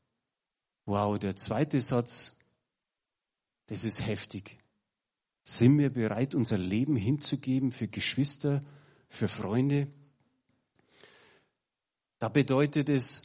Wow, 0.87 1.19
der 1.19 1.37
zweite 1.37 1.81
Satz, 1.81 2.37
das 3.67 3.85
ist 3.85 4.05
heftig. 4.05 4.59
Sind 5.43 5.79
wir 5.79 5.91
bereit, 5.91 6.35
unser 6.35 6.59
Leben 6.59 6.97
hinzugeben 6.97 7.73
für 7.73 7.89
Geschwister, 7.89 8.63
für 9.09 9.29
Freunde? 9.29 9.89
Da 12.19 12.29
bedeutet 12.29 12.89
es 12.89 13.23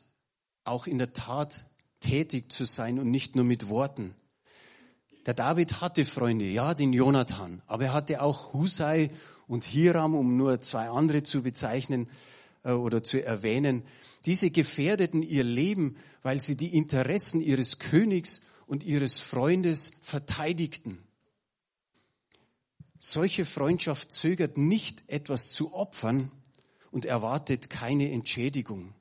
auch 0.63 0.87
in 0.87 0.97
der 0.97 1.13
Tat 1.13 1.65
tätig 1.99 2.51
zu 2.51 2.65
sein 2.65 2.99
und 2.99 3.11
nicht 3.11 3.35
nur 3.35 3.45
mit 3.45 3.67
Worten. 3.67 4.15
Der 5.25 5.33
David 5.33 5.81
hatte 5.81 6.05
Freunde, 6.05 6.45
ja, 6.45 6.73
den 6.73 6.93
Jonathan, 6.93 7.61
aber 7.65 7.85
er 7.85 7.93
hatte 7.93 8.21
auch 8.21 8.53
Husai 8.53 9.09
und 9.47 9.63
Hiram, 9.63 10.13
um 10.13 10.37
nur 10.37 10.61
zwei 10.61 10.89
andere 10.89 11.23
zu 11.23 11.41
bezeichnen 11.41 12.07
oder 12.73 13.03
zu 13.03 13.23
erwähnen. 13.23 13.83
Diese 14.25 14.49
gefährdeten 14.49 15.21
ihr 15.21 15.43
Leben, 15.43 15.97
weil 16.23 16.39
sie 16.39 16.57
die 16.57 16.75
Interessen 16.75 17.41
ihres 17.41 17.77
Königs 17.77 18.41
und 18.65 18.83
ihres 18.83 19.19
Freundes 19.19 19.91
verteidigten. 20.01 20.99
Solche 22.97 23.45
Freundschaft 23.45 24.11
zögert 24.11 24.57
nicht, 24.57 25.03
etwas 25.07 25.51
zu 25.51 25.73
opfern 25.73 26.31
und 26.89 27.05
erwartet 27.05 27.69
keine 27.69 28.11
Entschädigung. 28.11 28.95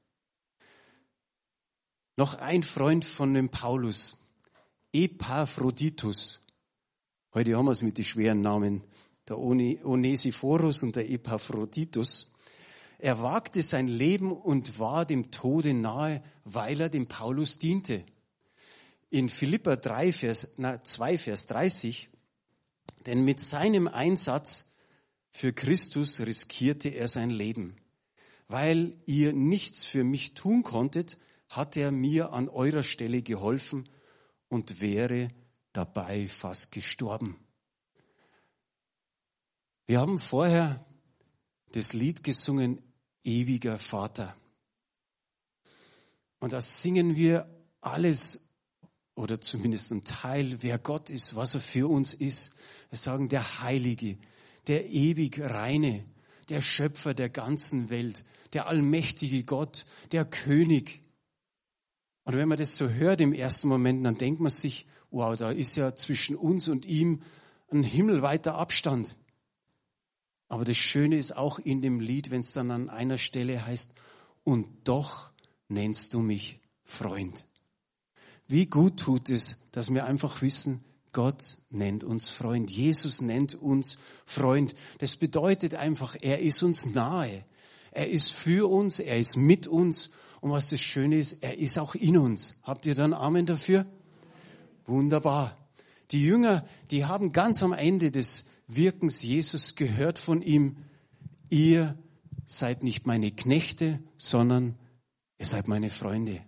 Noch 2.17 2.35
ein 2.35 2.63
Freund 2.63 3.05
von 3.05 3.33
dem 3.35 3.49
Paulus, 3.49 4.19
Epaphroditus. 4.93 6.41
Heute 7.33 7.57
haben 7.57 7.65
wir 7.65 7.73
es 7.73 7.83
mit 7.83 7.99
den 7.99 8.05
schweren 8.05 8.43
Namen, 8.43 8.85
der 9.29 9.39
Onesiphorus 9.39 10.83
und 10.83 10.95
der 10.95 11.11
Epaphroditus. 11.11 12.34
Er 13.05 13.21
wagte 13.21 13.63
sein 13.63 13.87
Leben 13.87 14.33
und 14.33 14.79
war 14.79 15.05
dem 15.05 15.31
Tode 15.31 15.75
nahe, 15.75 16.23
weil 16.45 16.81
er 16.81 16.89
dem 16.89 17.05
Paulus 17.05 17.59
diente. 17.59 18.03
In 19.11 19.29
Philippa 19.29 19.77
3, 19.77 20.11
Vers, 20.11 20.49
na, 20.57 20.83
2, 20.83 21.19
Vers 21.19 21.47
30, 21.49 22.09
denn 23.05 23.23
mit 23.23 23.41
seinem 23.41 23.89
Einsatz 23.89 24.73
für 25.29 25.53
Christus 25.53 26.19
riskierte 26.21 26.89
er 26.89 27.09
sein 27.09 27.29
Leben. 27.29 27.77
Weil 28.49 28.97
ihr 29.05 29.35
nichts 29.35 29.85
für 29.85 30.03
mich 30.03 30.33
tun 30.33 30.63
konntet, 30.63 31.19
hat 31.51 31.77
er 31.77 31.93
mir 31.93 32.33
an 32.33 32.49
eurer 32.49 32.83
Stelle 32.83 33.21
geholfen 33.21 33.87
und 34.49 34.81
wäre 34.81 35.29
dabei 35.75 36.27
fast 36.27 36.73
gestorben. 36.73 37.37
Wir 39.85 40.01
haben 40.01 40.19
vorher 40.19 40.87
das 41.73 41.93
Lied 41.93 42.23
gesungen, 42.23 42.81
ewiger 43.25 43.79
Vater. 43.79 44.37
Und 46.39 46.53
da 46.53 46.61
singen 46.61 47.17
wir 47.17 47.49
alles 47.81 48.47
oder 49.15 49.41
zumindest 49.41 49.93
ein 49.93 50.05
Teil, 50.05 50.63
wer 50.63 50.79
Gott 50.79 51.11
ist, 51.11 51.35
was 51.37 51.55
er 51.55 51.61
für 51.61 51.89
uns 51.89 52.15
ist. 52.15 52.53
Wir 52.91 52.99
sagen, 52.99 53.29
der 53.29 53.63
Heilige, 53.63 54.19
der 54.67 54.91
ewig 54.91 55.41
Reine, 55.41 56.05
der 56.49 56.61
Schöpfer 56.61 57.15
der 57.15 57.29
ganzen 57.29 57.91
Welt, 57.91 58.25
der 58.53 58.67
allmächtige 58.67 59.45
Gott, 59.45 59.87
der 60.13 60.25
König. 60.25 61.01
Und 62.25 62.37
wenn 62.37 62.49
man 62.49 62.59
das 62.59 62.77
so 62.77 62.89
hört 62.89 63.21
im 63.21 63.33
ersten 63.33 63.69
Moment, 63.69 64.05
dann 64.05 64.19
denkt 64.19 64.41
man 64.41 64.51
sich, 64.51 64.87
wow, 65.11 65.37
da 65.37 65.51
ist 65.51 65.77
ja 65.77 65.95
zwischen 65.95 66.37
uns 66.37 66.69
und 66.69 66.85
ihm 66.85 67.23
ein 67.71 67.83
himmelweiter 67.83 68.55
Abstand. 68.55 69.17
Aber 70.55 70.65
das 70.65 70.77
Schöne 70.77 71.17
ist 71.17 71.37
auch 71.37 71.59
in 71.59 71.83
dem 71.83 71.99
Lied, 71.99 72.31
wenn 72.31 72.39
es 72.39 72.53
dann 72.53 72.71
an 72.71 72.89
einer 72.89 73.19
Stelle 73.19 73.67
heißt, 73.67 73.91
und 74.45 74.69
doch 74.85 75.33
nennst 75.67 76.15
du 76.15 76.21
mich 76.21 76.61
Freund. 76.85 77.45
Wie 78.47 78.67
gut 78.67 79.01
tut 79.01 79.31
es, 79.31 79.57
dass 79.73 79.93
wir 79.93 80.05
einfach 80.05 80.43
wissen, 80.43 80.85
Gott 81.13 81.59
nennt 81.71 82.05
uns 82.05 82.31
Freund. 82.31 82.71
Jesus 82.71 83.21
nennt 83.21 83.57
uns 83.57 83.99
Freund. 84.27 84.77
Das 84.99 85.17
bedeutet 85.17 85.75
einfach, 85.75 86.15
er 86.21 86.39
ist 86.39 86.63
uns 86.63 86.87
nahe. 86.87 87.45
Er 87.91 88.09
ist 88.09 88.31
für 88.31 88.71
uns, 88.71 89.01
er 89.01 89.19
ist 89.19 89.37
mit 89.37 89.67
uns. 89.67 90.13
Und 90.41 90.53
was 90.53 90.71
das 90.71 90.81
Schöne 90.81 91.17
ist, 91.17 91.43
er 91.43 91.59
ist 91.59 91.79
auch 91.81 91.97
in 91.97 92.17
uns. 92.17 92.55
Habt 92.63 92.87
ihr 92.87 92.95
dann 92.95 93.13
Amen 93.13 93.47
dafür? 93.47 93.87
Wunderbar. 94.87 95.59
Die 96.13 96.25
Jünger, 96.25 96.65
die 96.93 97.07
haben 97.07 97.33
ganz 97.33 97.61
am 97.65 97.73
Ende 97.73 98.13
des 98.13 98.45
Wirkens 98.67 99.23
Jesus 99.23 99.75
gehört 99.75 100.19
von 100.19 100.43
ihm, 100.43 100.77
ihr 101.51 101.99
seid 102.47 102.83
nicht 102.83 103.07
meine 103.07 103.31
Knechte, 103.31 104.03
sondern 104.17 104.79
ihr 105.39 105.47
seid 105.47 105.69
meine 105.69 105.91
Freunde. 105.91 106.45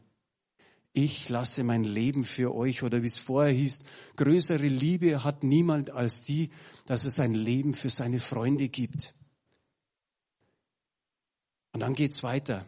Ich 0.92 1.28
lasse 1.28 1.62
mein 1.62 1.84
Leben 1.84 2.24
für 2.24 2.54
euch 2.54 2.82
oder 2.82 3.02
wie 3.02 3.06
es 3.06 3.18
vorher 3.18 3.52
hieß, 3.52 3.82
größere 4.16 4.66
Liebe 4.66 5.24
hat 5.24 5.44
niemand 5.44 5.90
als 5.90 6.22
die, 6.22 6.50
dass 6.86 7.04
er 7.04 7.10
sein 7.10 7.34
Leben 7.34 7.74
für 7.74 7.90
seine 7.90 8.18
Freunde 8.18 8.70
gibt. 8.70 9.14
Und 11.72 11.80
dann 11.80 11.94
geht's 11.94 12.22
weiter. 12.22 12.66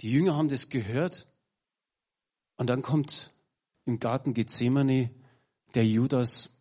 Die 0.00 0.10
Jünger 0.10 0.34
haben 0.34 0.48
das 0.48 0.70
gehört 0.70 1.30
und 2.56 2.68
dann 2.70 2.80
kommt 2.80 3.34
im 3.84 3.98
Garten 4.00 4.32
Gethsemane 4.32 5.10
der 5.74 5.86
Judas 5.86 6.53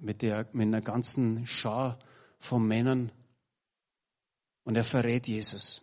mit, 0.00 0.22
der, 0.22 0.48
mit 0.52 0.66
einer 0.66 0.80
ganzen 0.80 1.46
Schar 1.46 1.98
von 2.38 2.66
Männern 2.66 3.12
und 4.64 4.76
er 4.76 4.84
verrät 4.84 5.28
Jesus. 5.28 5.82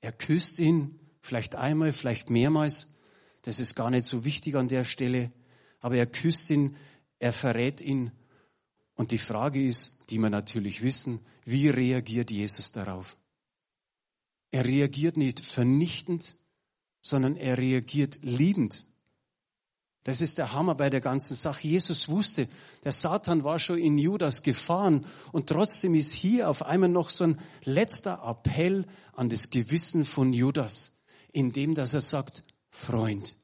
Er 0.00 0.12
küsst 0.12 0.58
ihn, 0.58 0.98
vielleicht 1.20 1.56
einmal, 1.56 1.92
vielleicht 1.92 2.30
mehrmals. 2.30 2.92
Das 3.42 3.58
ist 3.58 3.74
gar 3.74 3.90
nicht 3.90 4.04
so 4.04 4.24
wichtig 4.24 4.54
an 4.54 4.68
der 4.68 4.84
Stelle. 4.84 5.32
Aber 5.80 5.96
er 5.96 6.06
küsst 6.06 6.50
ihn, 6.50 6.76
er 7.18 7.32
verrät 7.32 7.80
ihn. 7.80 8.12
Und 8.94 9.10
die 9.10 9.18
Frage 9.18 9.64
ist, 9.64 9.96
die 10.10 10.18
wir 10.18 10.30
natürlich 10.30 10.82
wissen, 10.82 11.20
wie 11.44 11.68
reagiert 11.68 12.30
Jesus 12.30 12.70
darauf? 12.70 13.18
Er 14.52 14.66
reagiert 14.66 15.16
nicht 15.16 15.40
vernichtend, 15.40 16.36
sondern 17.00 17.36
er 17.36 17.58
reagiert 17.58 18.20
liebend. 18.22 18.86
Das 20.04 20.20
ist 20.20 20.38
der 20.38 20.52
Hammer 20.52 20.74
bei 20.74 20.90
der 20.90 21.00
ganzen 21.00 21.36
Sache. 21.36 21.68
Jesus 21.68 22.08
wusste, 22.08 22.48
der 22.84 22.92
Satan 22.92 23.44
war 23.44 23.58
schon 23.58 23.78
in 23.78 23.98
Judas 23.98 24.42
gefahren 24.42 25.06
und 25.30 25.48
trotzdem 25.48 25.94
ist 25.94 26.12
hier 26.12 26.50
auf 26.50 26.62
einmal 26.62 26.88
noch 26.88 27.10
so 27.10 27.24
ein 27.24 27.40
letzter 27.62 28.22
Appell 28.24 28.86
an 29.14 29.28
das 29.28 29.50
Gewissen 29.50 30.04
von 30.04 30.32
Judas, 30.32 30.92
in 31.32 31.52
dem, 31.52 31.74
dass 31.74 31.94
er 31.94 32.00
sagt, 32.00 32.42
Freund. 32.68 33.36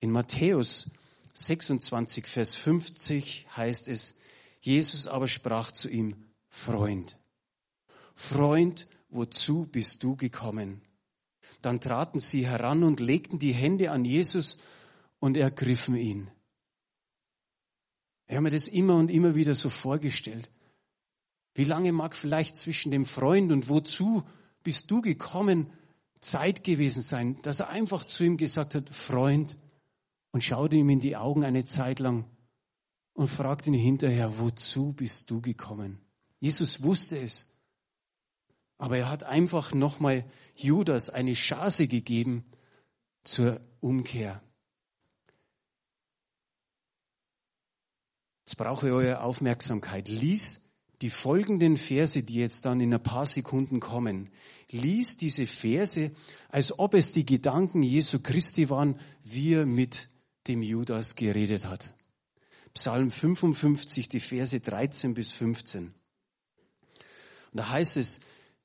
In 0.00 0.10
Matthäus 0.10 0.90
26, 1.32 2.26
Vers 2.26 2.54
50 2.54 3.46
heißt 3.56 3.88
es, 3.88 4.14
Jesus 4.60 5.08
aber 5.08 5.28
sprach 5.28 5.72
zu 5.72 5.88
ihm, 5.88 6.16
Freund. 6.48 7.18
Freund, 8.14 8.86
wozu 9.08 9.66
bist 9.66 10.02
du 10.02 10.16
gekommen? 10.16 10.82
Dann 11.64 11.80
traten 11.80 12.20
sie 12.20 12.46
heran 12.46 12.82
und 12.82 13.00
legten 13.00 13.38
die 13.38 13.52
Hände 13.52 13.90
an 13.90 14.04
Jesus 14.04 14.58
und 15.18 15.36
ergriffen 15.36 15.96
ihn. 15.96 16.30
Ich 18.26 18.34
habe 18.34 18.44
mir 18.44 18.50
das 18.50 18.68
immer 18.68 18.96
und 18.96 19.10
immer 19.10 19.34
wieder 19.34 19.54
so 19.54 19.70
vorgestellt. 19.70 20.50
Wie 21.54 21.64
lange 21.64 21.92
mag 21.92 22.14
vielleicht 22.14 22.56
zwischen 22.56 22.90
dem 22.90 23.06
Freund 23.06 23.52
und 23.52 23.68
wozu 23.68 24.24
bist 24.62 24.90
du 24.90 25.00
gekommen 25.00 25.70
Zeit 26.20 26.64
gewesen 26.64 27.02
sein, 27.02 27.40
dass 27.42 27.60
er 27.60 27.68
einfach 27.68 28.04
zu 28.04 28.24
ihm 28.24 28.36
gesagt 28.36 28.74
hat, 28.74 28.88
Freund, 28.90 29.56
und 30.32 30.42
schaute 30.42 30.74
ihm 30.74 30.90
in 30.90 30.98
die 30.98 31.16
Augen 31.16 31.44
eine 31.44 31.64
Zeit 31.64 32.00
lang 32.00 32.24
und 33.12 33.28
fragte 33.28 33.70
ihn 33.70 33.74
hinterher, 33.74 34.38
wozu 34.38 34.92
bist 34.92 35.30
du 35.30 35.40
gekommen? 35.40 36.00
Jesus 36.40 36.82
wusste 36.82 37.18
es. 37.18 37.46
Aber 38.84 38.98
er 38.98 39.08
hat 39.08 39.24
einfach 39.24 39.72
nochmal 39.72 40.26
Judas 40.54 41.08
eine 41.08 41.32
Chance 41.32 41.88
gegeben 41.88 42.44
zur 43.22 43.58
Umkehr. 43.80 44.42
Jetzt 48.44 48.58
brauche 48.58 48.88
ich 48.88 48.92
eure 48.92 49.22
Aufmerksamkeit. 49.22 50.08
Lies 50.08 50.60
die 51.00 51.08
folgenden 51.08 51.78
Verse, 51.78 52.22
die 52.22 52.34
jetzt 52.34 52.66
dann 52.66 52.78
in 52.78 52.92
ein 52.92 53.02
paar 53.02 53.24
Sekunden 53.24 53.80
kommen. 53.80 54.28
Lies 54.68 55.16
diese 55.16 55.46
Verse, 55.46 56.10
als 56.50 56.78
ob 56.78 56.92
es 56.92 57.12
die 57.12 57.24
Gedanken 57.24 57.82
Jesu 57.82 58.18
Christi 58.18 58.68
waren, 58.68 59.00
wie 59.22 59.54
er 59.54 59.64
mit 59.64 60.10
dem 60.46 60.60
Judas 60.60 61.16
geredet 61.16 61.64
hat. 61.64 61.94
Psalm 62.74 63.10
55, 63.10 64.10
die 64.10 64.20
Verse 64.20 64.60
13 64.60 65.14
bis 65.14 65.32
15. 65.32 65.94
Und 67.54 67.58
da 67.58 67.70
heißt 67.70 67.96
es, 67.96 68.20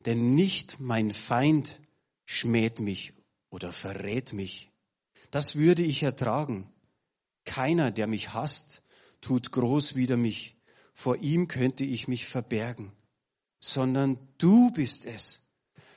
denn 0.05 0.35
nicht 0.35 0.79
mein 0.79 1.13
Feind 1.13 1.79
schmäht 2.25 2.79
mich 2.79 3.13
oder 3.49 3.71
verrät 3.71 4.33
mich. 4.33 4.71
Das 5.31 5.55
würde 5.55 5.83
ich 5.83 6.03
ertragen. 6.03 6.71
Keiner, 7.45 7.91
der 7.91 8.07
mich 8.07 8.33
hasst, 8.33 8.81
tut 9.21 9.51
groß 9.51 9.95
wider 9.95 10.17
mich. 10.17 10.55
Vor 10.93 11.17
ihm 11.17 11.47
könnte 11.47 11.83
ich 11.83 12.07
mich 12.07 12.25
verbergen. 12.25 12.91
Sondern 13.59 14.17
du 14.37 14.71
bist 14.71 15.05
es, 15.05 15.41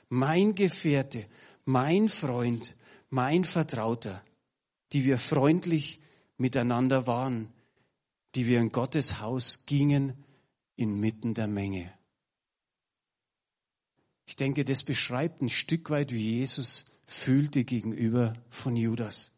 mein 0.09 0.55
Gefährte, 0.55 1.27
mein 1.65 2.09
Freund, 2.09 2.77
mein 3.11 3.45
Vertrauter, 3.45 4.23
die 4.93 5.05
wir 5.05 5.19
freundlich 5.19 6.01
miteinander 6.37 7.07
waren, 7.07 7.53
die 8.35 8.47
wir 8.47 8.59
in 8.59 8.73
Gottes 8.73 9.21
Haus 9.21 9.65
gingen 9.67 10.25
inmitten 10.77 11.35
der 11.35 11.47
Menge. 11.47 11.93
Ich 14.25 14.37
denke, 14.37 14.65
das 14.65 14.83
beschreibt 14.83 15.43
ein 15.43 15.49
Stück 15.49 15.91
weit, 15.91 16.13
wie 16.13 16.39
Jesus 16.39 16.87
fühlte 17.07 17.65
gegenüber 17.65 18.35
von 18.49 18.77
Judas. 18.77 19.33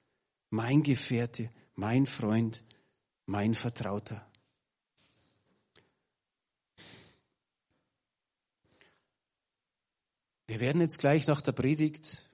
Mein 0.51 0.83
Gefährte, 0.83 1.51
mein 1.75 2.07
Freund, 2.07 2.62
mein 3.27 3.55
Vertrauter. 3.55 4.25
Wir 10.47 10.61
werden 10.61 10.81
jetzt 10.81 10.99
gleich 10.99 11.27
nach 11.27 11.40
der 11.40 11.53
Predigt 11.53 12.29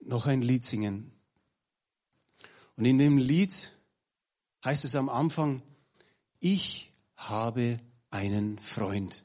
noch 0.00 0.26
ein 0.26 0.42
Lied 0.42 0.64
singen. 0.64 1.12
Und 2.76 2.86
in 2.86 2.98
dem 2.98 3.18
Lied 3.18 3.72
heißt 4.64 4.84
es 4.84 4.96
am 4.96 5.08
Anfang, 5.08 5.62
ich 6.40 6.90
habe 7.16 7.78
einen 8.10 8.58
Freund. 8.58 9.24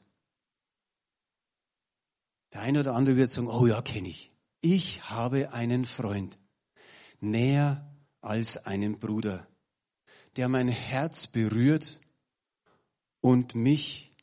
Der 2.56 2.62
eine 2.62 2.80
oder 2.80 2.94
andere 2.94 3.16
wird 3.16 3.30
sagen, 3.30 3.48
oh 3.48 3.66
ja, 3.66 3.82
kenne 3.82 4.08
ich. 4.08 4.32
Ich 4.62 5.10
habe 5.10 5.52
einen 5.52 5.84
Freund, 5.84 6.38
näher 7.20 7.94
als 8.22 8.56
einen 8.56 8.98
Bruder, 8.98 9.46
der 10.36 10.48
mein 10.48 10.68
Herz 10.68 11.26
berührt 11.26 12.00
und 13.20 13.54
mich 13.54 14.14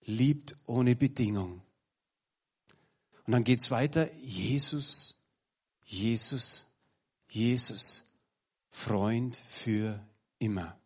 liebt 0.00 0.56
ohne 0.64 0.96
Bedingung. 0.96 1.60
Und 3.26 3.32
dann 3.32 3.44
geht's 3.44 3.70
weiter, 3.70 4.10
Jesus, 4.14 5.20
Jesus, 5.84 6.70
Jesus, 7.28 8.06
Freund 8.70 9.36
für 9.36 10.02
immer. 10.38 10.80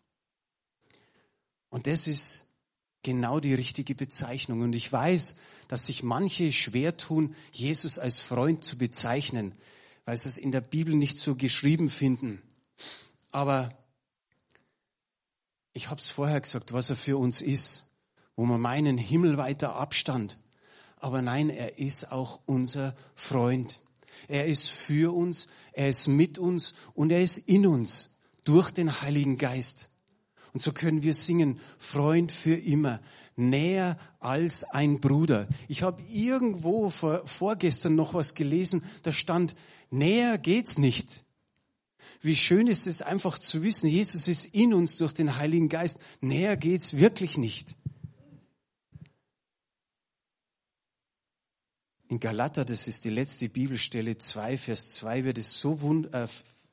Und 1.69 1.87
das 1.87 2.09
ist 2.09 2.46
genau 3.07 3.39
die 3.39 3.55
richtige 3.55 3.95
Bezeichnung. 3.95 4.63
Und 4.63 4.75
ich 4.75 4.93
weiß, 4.93 5.37
dass 5.69 5.87
sich 5.87 6.03
manche 6.03 6.51
schwer 6.51 6.97
tun, 6.97 7.37
Jesus 7.53 8.01
als 8.01 8.21
Freund 8.21 8.65
zu 8.65 8.77
bezeichnen, 8.77 9.53
weil 10.05 10.17
sie 10.17 10.29
es 10.29 10.39
in 10.39 10.51
der 10.51 10.61
Bibel 10.61 10.95
nicht 10.95 11.17
so 11.19 11.37
geschrieben 11.37 11.89
finden. 11.89 12.43
Aber 13.31 13.71
ich 15.73 15.89
habe 15.89 16.01
es 16.01 16.11
vorher 16.11 16.41
gesagt, 16.41 16.73
was 16.73 16.91
er 16.91 16.97
für 16.97 17.17
uns 17.17 17.43
ist, 17.43 17.85
wo 18.35 18.45
wir 18.45 18.59
meinen, 18.59 18.99
himmelweiter 18.99 19.77
Abstand. 19.77 20.39
Aber 20.97 21.23
nein, 21.23 21.49
er 21.49 21.79
ist 21.79 22.11
auch 22.11 22.41
unser 22.45 22.97
Freund. 23.15 23.79
Er 24.27 24.47
ist 24.47 24.69
für 24.69 25.15
uns, 25.15 25.47
er 25.73 25.89
ist 25.89 26.09
mit 26.09 26.39
uns 26.39 26.75
und 26.95 27.13
er 27.13 27.23
ist 27.23 27.39
in 27.39 27.69
uns 27.69 28.11
durch 28.43 28.73
den 28.73 29.01
Heiligen 29.01 29.39
Geist. 29.39 29.91
Und 30.57 30.63
so 30.63 30.73
können 30.73 31.03
wir 31.03 31.13
singen, 31.13 31.61
Freund 31.77 32.33
für 32.33 32.55
immer, 32.55 33.03
näher 33.37 33.99
als 34.21 34.65
ein 34.65 35.01
Bruder. 35.01 35.49
Ich 35.69 35.83
habe 35.83 36.01
irgendwo 36.05 36.89
vor, 36.89 37.27
vorgestern 37.27 37.95
noch 37.95 38.15
was 38.15 38.35
gelesen, 38.35 38.83
da 39.03 39.13
stand, 39.13 39.55
näher 39.91 40.39
geht's 40.39 40.79
nicht. 40.79 41.27
Wie 42.23 42.35
schön 42.35 42.69
ist 42.69 42.87
es 42.87 43.03
einfach 43.03 43.37
zu 43.37 43.65
wissen, 43.65 43.91
Jesus 43.91 44.29
ist 44.29 44.47
in 44.47 44.73
uns 44.73 44.97
durch 44.97 45.13
den 45.13 45.37
Heiligen 45.37 45.69
Geist. 45.69 45.99
Näher 46.23 46.57
geht's 46.57 46.97
wirklich 46.97 47.37
nicht. 47.37 47.77
In 52.09 52.19
Galater, 52.19 52.65
das 52.65 52.89
ist 52.89 53.05
die 53.05 53.11
letzte 53.11 53.51
Bibelstelle, 53.51 54.17
2 54.17 54.57
Vers 54.57 54.95
2 54.95 55.25
wird 55.25 55.37
es 55.37 55.61
so 55.61 55.83
wund 55.83 56.15
äh, 56.15 56.27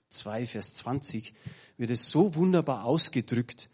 2 0.08 0.48
Vers 0.48 0.76
20 0.76 1.34
wird 1.78 1.90
es 1.90 2.10
so 2.10 2.36
wunderbar 2.36 2.86
ausgedrückt. 2.86 3.70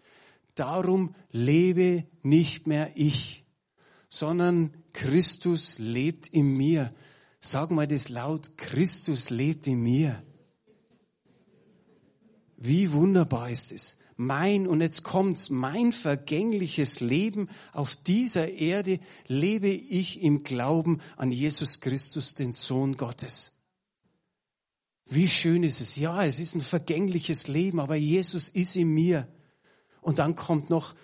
Darum 0.60 1.16
lebe 1.32 2.06
nicht 2.22 2.68
mehr 2.68 2.92
ich, 2.96 3.46
sondern 4.10 4.74
Christus 4.92 5.80
lebt 5.80 6.28
in 6.28 6.58
mir. 6.58 6.94
Sag 7.40 7.72
mal 7.72 7.88
das 7.88 8.10
laut, 8.10 8.58
Christus 8.58 9.30
lebt 9.30 9.68
in 9.68 9.82
mir. 9.82 10.22
Wie 12.58 12.92
wunderbar 12.92 13.50
ist 13.50 13.72
es. 13.72 13.96
Mein, 14.18 14.68
und 14.68 14.82
jetzt 14.82 15.04
kommt's, 15.04 15.50
mein 15.50 15.94
vergängliches 15.94 17.00
Leben 17.00 17.48
auf 17.72 17.96
dieser 17.96 18.52
Erde 18.52 19.00
lebe 19.28 19.70
ich 19.70 20.22
im 20.22 20.44
Glauben 20.44 21.00
an 21.16 21.32
Jesus 21.32 21.80
Christus, 21.80 22.36
den 22.36 22.52
Sohn 22.52 22.98
Gottes. 22.98 23.54
Wie 25.06 25.30
schön 25.30 25.64
ist 25.64 25.80
es. 25.80 25.96
Ja, 25.96 26.26
es 26.26 26.38
ist 26.38 26.56
ein 26.56 26.62
vergängliches 26.62 27.48
Leben, 27.48 27.80
aber 27.80 27.96
Jesus 27.96 28.50
ist 28.50 28.76
in 28.76 28.94
mir. 28.94 29.26
Und 30.02 30.20
dann 30.20 30.36
kommt 30.36 30.70
noch 30.70 30.96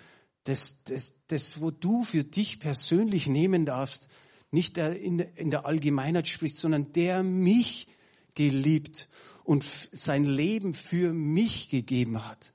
das, 0.43 0.83
das, 0.83 1.13
das 1.27 1.59
wo 1.59 1.71
du 1.71 2.03
für 2.03 2.23
dich 2.23 2.59
persönlich 2.59 3.27
nehmen 3.27 3.65
darfst, 3.65 4.07
nicht 4.51 4.77
der 4.77 4.99
in, 4.99 5.19
in 5.19 5.49
der 5.49 5.65
Allgemeinheit 5.65 6.27
spricht, 6.27 6.55
sondern 6.55 6.91
der 6.93 7.23
mich 7.23 7.87
geliebt 8.35 9.09
und 9.43 9.63
sein 9.91 10.23
Leben 10.23 10.73
für 10.73 11.13
mich 11.13 11.69
gegeben 11.69 12.25
hat. 12.25 12.53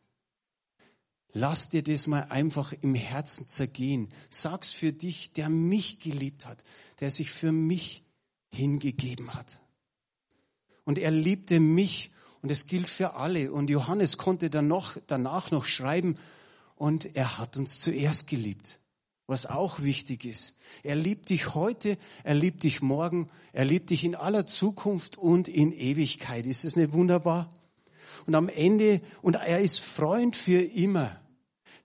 Lass 1.33 1.69
dir 1.69 1.83
das 1.83 2.07
mal 2.07 2.23
einfach 2.25 2.73
im 2.73 2.95
Herzen 2.95 3.49
zergehen. 3.49 4.09
Sag's 4.31 4.73
für 4.73 4.93
dich, 4.93 5.33
der 5.33 5.49
mich 5.49 6.01
geliebt 6.01 6.47
hat, 6.47 6.65
der 6.99 7.11
sich 7.11 7.31
für 7.31 7.53
mich 7.53 8.03
hingegeben 8.49 9.35
hat. 9.35 9.61
Und 10.85 10.99
er 10.99 11.13
liebte 11.13 11.61
mich 11.61 12.11
und 12.43 12.51
es 12.51 12.67
gilt 12.67 12.89
für 12.89 13.15
alle. 13.15 13.53
Und 13.53 13.71
Johannes 13.71 14.19
konnte 14.19 14.51
dann 14.51 14.69
noch, 14.69 14.97
danach 15.07 15.51
noch 15.51 15.65
schreiben 15.65 16.17
und 16.77 17.17
er 17.17 17.39
hat 17.39 17.57
uns 17.57 17.81
zuerst 17.81 18.27
geliebt 18.27 18.81
was 19.31 19.47
auch 19.47 19.81
wichtig 19.81 20.25
ist. 20.25 20.57
Er 20.83 20.97
liebt 20.97 21.31
dich 21.31 21.55
heute, 21.55 21.97
er 22.25 22.35
liebt 22.35 22.65
dich 22.65 22.83
morgen, 22.83 23.31
er 23.53 23.65
liebt 23.65 23.91
dich 23.91 24.05
in 24.05 24.17
aller 24.17 24.45
Zukunft 24.45 25.17
und 25.17 25.47
in 25.47 25.73
Ewigkeit. 25.73 26.49
Ist 26.49 26.65
es 26.65 26.75
nicht 26.75 26.93
wunderbar? 26.93 27.55
Und 28.27 28.35
am 28.35 28.49
Ende, 28.49 29.01
und 29.23 29.37
er 29.37 29.61
ist 29.61 29.79
Freund 29.79 30.35
für 30.35 30.61
immer. 30.61 31.21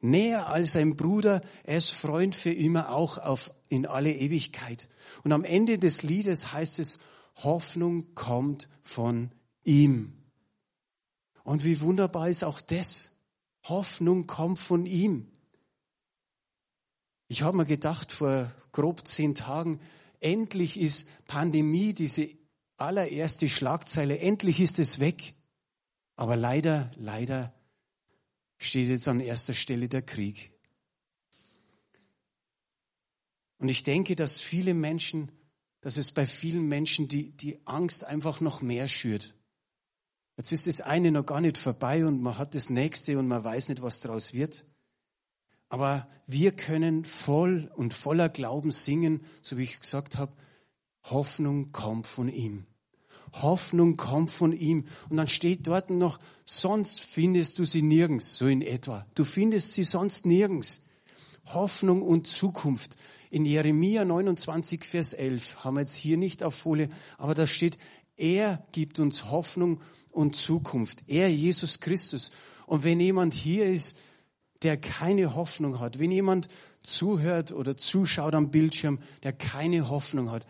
Näher 0.02 0.48
als 0.48 0.76
ein 0.76 0.96
Bruder, 0.96 1.42
er 1.64 1.78
ist 1.78 1.92
Freund 1.92 2.36
für 2.36 2.52
immer 2.52 2.90
auch 2.90 3.20
auf, 3.20 3.52
in 3.70 3.86
alle 3.86 4.12
Ewigkeit. 4.12 4.90
Und 5.24 5.32
am 5.32 5.44
Ende 5.44 5.78
des 5.78 6.02
Liedes 6.02 6.52
heißt 6.52 6.80
es, 6.80 7.00
Hoffnung 7.36 8.16
kommt 8.16 8.68
von 8.82 9.30
ihm. 9.64 10.15
Und 11.46 11.64
wie 11.64 11.80
wunderbar 11.80 12.28
ist 12.28 12.44
auch 12.44 12.60
das? 12.60 13.12
Hoffnung 13.64 14.26
kommt 14.26 14.58
von 14.58 14.88
ihm. 14.88 15.28
Ich 17.28 17.44
habe 17.44 17.56
mir 17.56 17.66
gedacht 17.66 18.12
vor 18.12 18.52
grob 18.72 19.08
zehn 19.08 19.36
Tagen, 19.36 19.80
endlich 20.20 20.80
ist 20.80 21.08
Pandemie, 21.28 21.94
diese 21.94 22.30
allererste 22.78 23.48
Schlagzeile, 23.48 24.18
endlich 24.18 24.60
ist 24.60 24.80
es 24.80 25.00
weg. 25.00 25.36
Aber 26.16 26.36
leider, 26.36 26.90
leider 26.96 27.54
steht 28.58 28.90
jetzt 28.90 29.08
an 29.08 29.20
erster 29.20 29.54
Stelle 29.54 29.88
der 29.88 30.02
Krieg. 30.02 30.52
Und 33.60 33.70
ich 33.70 33.84
denke, 33.84 34.16
dass 34.16 34.40
viele 34.40 34.74
Menschen, 34.74 35.32
dass 35.82 35.98
es 35.98 36.12
bei 36.12 36.26
vielen 36.26 36.68
Menschen 36.68 37.08
die, 37.08 37.38
die 37.38 37.60
Angst 37.68 38.04
einfach 38.04 38.42
noch 38.42 38.64
mehr 38.64 38.88
schürt. 38.88 39.36
Jetzt 40.38 40.52
ist 40.52 40.68
das 40.68 40.82
eine 40.82 41.12
noch 41.12 41.26
gar 41.26 41.42
nicht 41.42 41.58
vorbei 41.58 42.06
und 42.06 42.22
man 42.22 42.38
hat 42.38 42.56
das 42.56 42.70
nächste 42.70 43.18
und 43.18 43.28
man 43.28 43.44
weiß 43.44 43.70
nicht, 43.70 43.82
was 43.82 44.02
daraus 44.02 44.34
wird. 44.34 44.66
Aber 45.70 46.08
wir 46.28 46.52
können 46.52 47.06
voll 47.06 47.72
und 47.76 47.94
voller 47.94 48.30
Glauben 48.30 48.72
singen, 48.72 49.26
so 49.42 49.58
wie 49.58 49.64
ich 49.64 49.80
gesagt 49.80 50.18
habe, 50.18 50.34
Hoffnung 51.04 51.72
kommt 51.72 52.08
von 52.08 52.30
ihm. 52.30 52.66
Hoffnung 53.42 53.98
kommt 53.98 54.32
von 54.32 54.54
ihm. 54.54 54.86
Und 55.10 55.18
dann 55.18 55.28
steht 55.28 55.68
dort 55.68 55.90
noch, 55.90 56.20
sonst 56.46 57.02
findest 57.02 57.60
du 57.60 57.66
sie 57.66 57.82
nirgends, 57.82 58.38
so 58.38 58.48
in 58.48 58.62
etwa. 58.62 59.06
Du 59.16 59.26
findest 59.26 59.74
sie 59.74 59.84
sonst 59.84 60.26
nirgends. 60.26 60.84
Hoffnung 61.46 62.02
und 62.02 62.28
Zukunft. 62.28 62.96
In 63.30 63.46
Jeremia 63.46 64.06
29, 64.06 64.84
Vers 64.84 65.14
11 65.14 65.64
haben 65.64 65.76
wir 65.76 65.82
jetzt 65.82 65.96
hier 65.96 66.18
nicht 66.18 66.44
auf 66.44 66.56
Folie, 66.56 66.90
aber 67.18 67.36
da 67.36 67.46
steht, 67.46 67.78
er 68.16 68.66
gibt 68.72 69.00
uns 69.00 69.26
Hoffnung 69.26 69.82
und 70.16 70.36
Zukunft. 70.36 71.04
Er, 71.08 71.30
Jesus 71.30 71.80
Christus. 71.80 72.32
Und 72.66 72.84
wenn 72.84 73.00
jemand 73.00 73.34
hier 73.34 73.66
ist, 73.66 73.98
der 74.64 74.78
keine 74.78 75.36
Hoffnung 75.36 75.80
hat, 75.80 76.00
wenn 76.00 76.12
jemand 76.12 76.48
zuhört 76.82 77.52
oder 77.52 77.78
zuschaut 77.78 78.34
am 78.34 78.50
Bildschirm, 78.50 79.00
der 79.24 79.34
keine 79.34 79.90
Hoffnung 79.90 80.32
hat, 80.32 80.46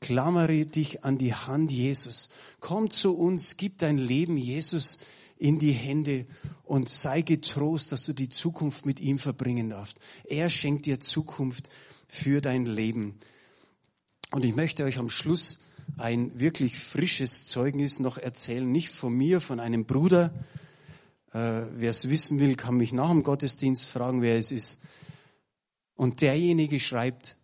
klammere 0.00 0.64
dich 0.64 1.04
an 1.04 1.18
die 1.18 1.34
Hand 1.34 1.70
Jesus. 1.70 2.30
Komm 2.58 2.90
zu 2.90 3.16
uns, 3.16 3.56
gib 3.56 3.78
dein 3.78 3.98
Leben 3.98 4.36
Jesus 4.36 4.98
in 5.36 5.58
die 5.58 5.72
Hände 5.72 6.26
und 6.64 6.88
sei 6.88 7.22
getrost, 7.22 7.92
dass 7.92 8.06
du 8.06 8.12
die 8.12 8.28
Zukunft 8.28 8.86
mit 8.86 9.00
ihm 9.00 9.18
verbringen 9.18 9.70
darfst. 9.70 9.98
Er 10.24 10.50
schenkt 10.50 10.86
dir 10.86 11.00
Zukunft 11.00 11.68
für 12.08 12.40
dein 12.40 12.64
Leben. 12.64 13.20
Und 14.32 14.44
ich 14.44 14.54
möchte 14.54 14.84
euch 14.84 14.98
am 14.98 15.10
Schluss 15.10 15.59
ein 15.96 16.38
wirklich 16.38 16.78
frisches 16.78 17.46
Zeugnis 17.46 17.98
noch 18.00 18.18
erzählen, 18.18 18.70
nicht 18.70 18.90
von 18.90 19.12
mir, 19.12 19.40
von 19.40 19.60
einem 19.60 19.84
Bruder, 19.84 20.32
äh, 21.32 21.62
wer 21.76 21.90
es 21.90 22.08
wissen 22.08 22.38
will, 22.40 22.56
kann 22.56 22.76
mich 22.76 22.92
nach 22.92 23.10
dem 23.10 23.22
Gottesdienst 23.22 23.86
fragen, 23.86 24.22
wer 24.22 24.36
es 24.36 24.50
ist. 24.50 24.80
Und 25.94 26.22
derjenige 26.22 26.80
schreibt, 26.80 27.36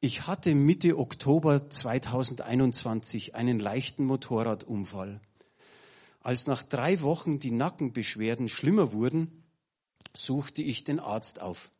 ich 0.00 0.26
hatte 0.26 0.54
Mitte 0.54 0.98
Oktober 0.98 1.70
2021 1.70 3.34
einen 3.34 3.58
leichten 3.58 4.04
Motorradunfall. 4.04 5.20
Als 6.20 6.46
nach 6.46 6.62
drei 6.62 7.00
Wochen 7.00 7.38
die 7.38 7.50
Nackenbeschwerden 7.50 8.48
schlimmer 8.48 8.92
wurden, 8.92 9.44
suchte 10.14 10.62
ich 10.62 10.84
den 10.84 11.00
Arzt 11.00 11.40
auf. 11.40 11.70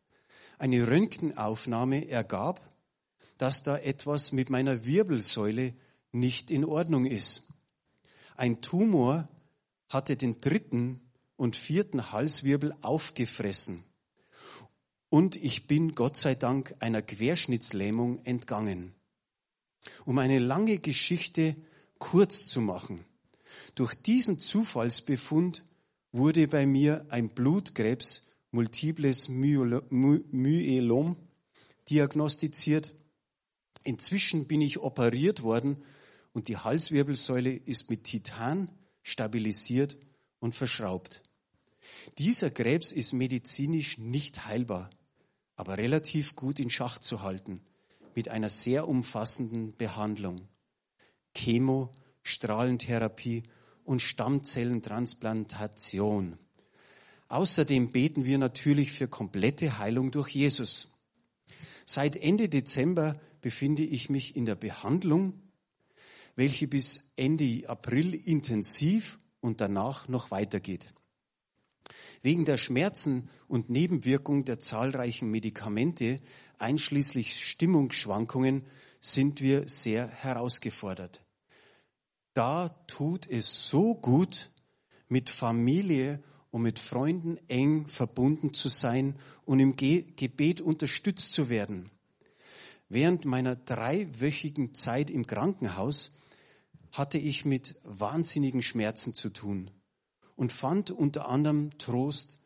Eine 0.59 0.87
Röntgenaufnahme 0.87 2.09
ergab, 2.09 2.61
dass 3.39 3.63
da 3.63 3.77
etwas 3.77 4.33
mit 4.33 4.51
meiner 4.51 4.85
Wirbelsäule 4.87 5.75
nicht 6.15 6.51
in 6.51 6.65
Ordnung 6.65 7.05
ist. 7.05 7.47
Ein 8.37 8.61
Tumor 8.63 9.29
hatte 9.89 10.17
den 10.17 10.39
dritten 10.39 11.01
und 11.37 11.57
vierten 11.57 12.13
Halswirbel 12.13 12.75
aufgefressen. 12.81 13.85
Und 15.11 15.37
ich 15.37 15.67
bin 15.67 15.93
Gott 15.93 16.17
sei 16.17 16.35
Dank 16.35 16.75
einer 16.81 17.03
Querschnittslähmung 17.03 18.25
entgangen. 18.25 18.95
Um 20.05 20.19
eine 20.19 20.39
lange 20.39 20.79
Geschichte 20.79 21.57
kurz 21.99 22.47
zu 22.47 22.61
machen. 22.61 23.05
Durch 23.75 23.95
diesen 23.95 24.39
Zufallsbefund 24.39 25.65
wurde 26.11 26.49
bei 26.49 26.67
mir 26.67 27.07
ein 27.11 27.29
Blutkrebs, 27.29 28.27
multiples 28.51 29.29
Myelom, 29.29 31.17
diagnostiziert. 31.91 32.95
Inzwischen 33.83 34.47
bin 34.47 34.61
ich 34.61 34.79
operiert 34.79 35.43
worden 35.43 35.85
und 36.35 36.49
die 36.49 36.59
Halswirbelsäule 36.59 37.55
ist 37.55 37.89
mit 37.89 38.05
Titan 38.05 38.71
stabilisiert 39.03 39.97
und 40.41 40.55
verschraubt. 40.55 41.23
Dieser 42.19 42.51
Krebs 42.51 42.93
ist 42.93 43.15
medizinisch 43.15 43.97
nicht 43.97 44.45
heilbar, 44.45 44.91
aber 45.57 45.79
relativ 45.79 46.37
gut 46.37 46.61
in 46.61 46.69
Schach 46.69 46.99
zu 46.99 47.23
halten 47.23 47.63
mit 48.15 48.29
einer 48.29 48.51
sehr 48.51 48.87
umfassenden 48.89 49.77
Behandlung. 49.77 50.49
Chemo, 51.35 51.91
Strahlentherapie 52.23 53.43
und 53.85 54.03
Stammzellentransplantation. 54.03 56.39
Außerdem 57.29 57.91
beten 57.91 58.25
wir 58.25 58.39
natürlich 58.39 58.93
für 58.93 59.09
komplette 59.09 59.79
Heilung 59.79 60.11
durch 60.11 60.31
Jesus. 60.31 60.91
Seit 61.85 62.17
Ende 62.17 62.49
Dezember 62.49 63.21
befinde 63.41 63.83
ich 63.83 64.09
mich 64.09 64.37
in 64.37 64.47
der 64.47 64.55
Behandlung, 64.55 65.43
welche 66.37 66.67
bis 66.67 67.09
Ende 67.17 67.69
April 67.69 68.15
intensiv 68.15 69.19
und 69.41 69.61
danach 69.61 70.09
noch 70.09 70.31
weitergeht. 70.31 70.93
Wegen 72.23 72.45
der 72.45 72.57
Schmerzen 72.57 73.29
und 73.49 73.69
Nebenwirkung 73.69 74.45
der 74.45 74.59
zahlreichen 74.59 75.31
Medikamente, 75.31 76.21
einschließlich 76.59 77.45
Stimmungsschwankungen, 77.45 78.65
sind 79.01 79.43
wir 79.43 79.69
sehr 79.69 80.09
herausgefordert. 80.09 81.23
Da 82.33 82.71
tut 82.87 83.29
es 83.29 83.69
so 83.69 83.95
gut, 83.95 84.51
mit 85.09 85.29
Familie 85.29 86.23
und 86.51 86.63
mit 86.63 86.79
Freunden 86.79 87.37
eng 87.49 87.87
verbunden 87.87 88.55
zu 88.55 88.69
sein 88.69 89.17
und 89.45 89.61
im 89.61 89.77
Ge 89.77 90.07
Gebet 90.17 90.61
unterstützt 90.61 91.33
zu 91.33 91.49
werden. 91.49 91.91
Während 92.89 93.25
meiner 93.25 93.57
dreiwöchigen 93.57 94.75
Zeit 94.75 95.11
im 95.11 95.27
Krankenhaus 95.27 96.14
hatte 96.95 97.19
ich 97.19 97.45
mit 97.45 97.75
wahnsinnigen 97.83 98.63
Schmerzen 98.63 99.15
zu 99.15 99.29
tun 99.29 99.69
und 100.37 100.53
fand 100.53 100.93
unter 100.93 101.29
anderem 101.29 101.77
Trost 101.77 102.39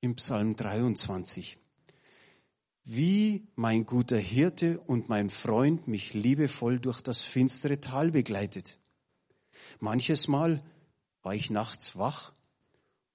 im 0.00 0.16
Psalm 0.16 0.56
23. 0.56 1.56
Wie 2.84 3.48
mein 3.54 3.86
guter 3.86 4.18
Hirte 4.18 4.78
und 4.80 5.08
mein 5.08 5.30
Freund 5.30 5.88
mich 5.88 6.12
liebevoll 6.12 6.80
durch 6.80 7.00
das 7.00 7.22
finstere 7.22 7.80
Tal 7.80 8.10
begleitet. 8.10 8.78
Manches 9.80 10.28
Mal 10.28 10.62
war 11.22 11.34
ich 11.34 11.48
nachts 11.48 11.96
wach 11.96 12.34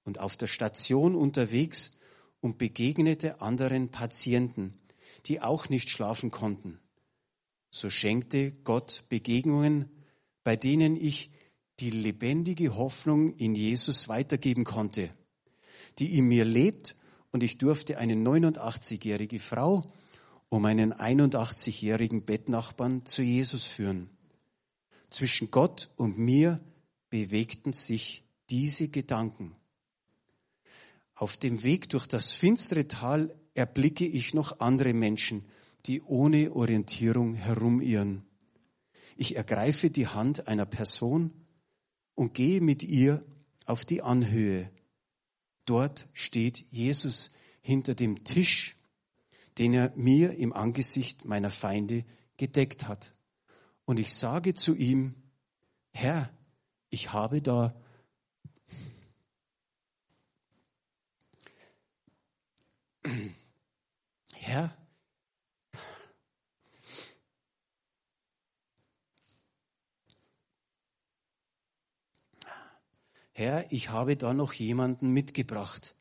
und 0.02 0.18
auf 0.18 0.36
der 0.36 0.48
Station 0.48 1.14
unterwegs 1.14 1.92
und 2.40 2.58
begegnete 2.58 3.40
anderen 3.40 3.90
Patienten, 3.92 4.76
die 5.26 5.40
auch 5.40 5.68
nicht 5.68 5.88
schlafen 5.88 6.32
konnten. 6.32 6.80
So 7.70 7.90
schenkte 7.90 8.50
Gott 8.50 9.04
Begegnungen, 9.08 9.88
bei 10.44 10.56
denen 10.56 10.96
ich 10.96 11.30
die 11.80 11.90
lebendige 11.90 12.76
Hoffnung 12.76 13.34
in 13.36 13.54
Jesus 13.54 14.08
weitergeben 14.08 14.64
konnte, 14.64 15.10
die 15.98 16.16
in 16.18 16.26
mir 16.26 16.44
lebt 16.44 16.96
und 17.30 17.42
ich 17.42 17.58
durfte 17.58 17.98
eine 17.98 18.14
89-jährige 18.14 19.38
Frau 19.38 19.84
um 20.50 20.64
einen 20.64 20.92
81-jährigen 20.92 22.24
Bettnachbarn 22.24 23.06
zu 23.06 23.22
Jesus 23.22 23.64
führen. 23.64 24.10
Zwischen 25.08 25.50
Gott 25.50 25.88
und 25.96 26.18
mir 26.18 26.60
bewegten 27.08 27.72
sich 27.72 28.24
diese 28.50 28.88
Gedanken. 28.88 29.54
Auf 31.14 31.36
dem 31.36 31.62
Weg 31.62 31.88
durch 31.88 32.06
das 32.06 32.32
finstere 32.32 32.88
Tal 32.88 33.34
erblicke 33.54 34.06
ich 34.06 34.34
noch 34.34 34.58
andere 34.60 34.92
Menschen, 34.92 35.44
die 35.86 36.02
ohne 36.02 36.52
Orientierung 36.52 37.34
herumirren. 37.34 38.24
Ich 39.16 39.36
ergreife 39.36 39.90
die 39.90 40.06
Hand 40.06 40.48
einer 40.48 40.66
Person 40.66 41.32
und 42.14 42.34
gehe 42.34 42.60
mit 42.60 42.82
ihr 42.82 43.24
auf 43.66 43.84
die 43.84 44.02
Anhöhe. 44.02 44.70
Dort 45.64 46.08
steht 46.12 46.66
Jesus 46.70 47.30
hinter 47.62 47.94
dem 47.94 48.24
Tisch, 48.24 48.76
den 49.58 49.74
er 49.74 49.92
mir 49.96 50.34
im 50.36 50.52
Angesicht 50.52 51.24
meiner 51.24 51.50
Feinde 51.50 52.04
gedeckt 52.36 52.88
hat. 52.88 53.14
Und 53.84 53.98
ich 53.98 54.14
sage 54.14 54.54
zu 54.54 54.74
ihm, 54.74 55.14
Herr, 55.92 56.30
ich 56.88 57.12
habe 57.12 57.42
da 57.42 57.74
Herr, 64.32 64.76
Herr, 73.40 73.72
ich 73.72 73.88
habe 73.88 74.18
da 74.18 74.34
noch 74.34 74.52
jemanden 74.52 75.14
mitgebracht. 75.14 75.94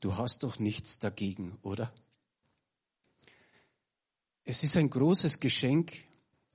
Du 0.00 0.16
hast 0.16 0.44
doch 0.44 0.58
nichts 0.58 0.98
dagegen, 0.98 1.58
oder? 1.60 1.92
Es 4.44 4.64
ist 4.64 4.78
ein 4.78 4.88
großes 4.88 5.40
Geschenk, 5.40 5.92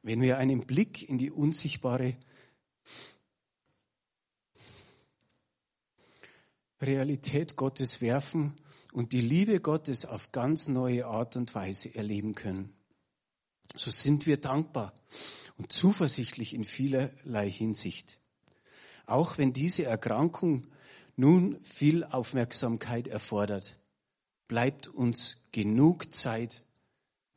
wenn 0.02 0.22
wir 0.22 0.40
einen 0.40 0.66
Blick 0.66 1.08
in 1.08 1.20
die 1.20 1.30
unsichtbare 1.30 2.18
Realität 6.82 7.56
Gottes 7.56 8.02
werfen 8.02 8.56
und 8.94 9.12
die 9.12 9.22
Liebe 9.22 9.60
Gottes 9.60 10.08
auf 10.08 10.32
ganz 10.32 10.68
neue 10.68 11.06
Art 11.06 11.36
und 11.36 11.54
Weise 11.54 11.94
erleben 11.94 12.34
können. 12.34 12.74
So 13.76 13.92
sind 13.92 14.26
wir 14.26 14.38
dankbar 14.38 14.92
und 15.58 15.72
zuversichtlich 15.72 16.56
in 16.56 16.64
vielerlei 16.64 17.48
Hinsicht. 17.48 18.20
Auch 19.06 19.38
wenn 19.38 19.54
diese 19.54 19.86
Erkrankung 19.86 20.68
nun 21.16 21.60
viel 21.64 22.04
Aufmerksamkeit 22.04 23.08
erfordert, 23.08 23.78
bleibt 24.48 24.88
uns 24.88 25.38
genug 25.52 26.14
Zeit, 26.14 26.66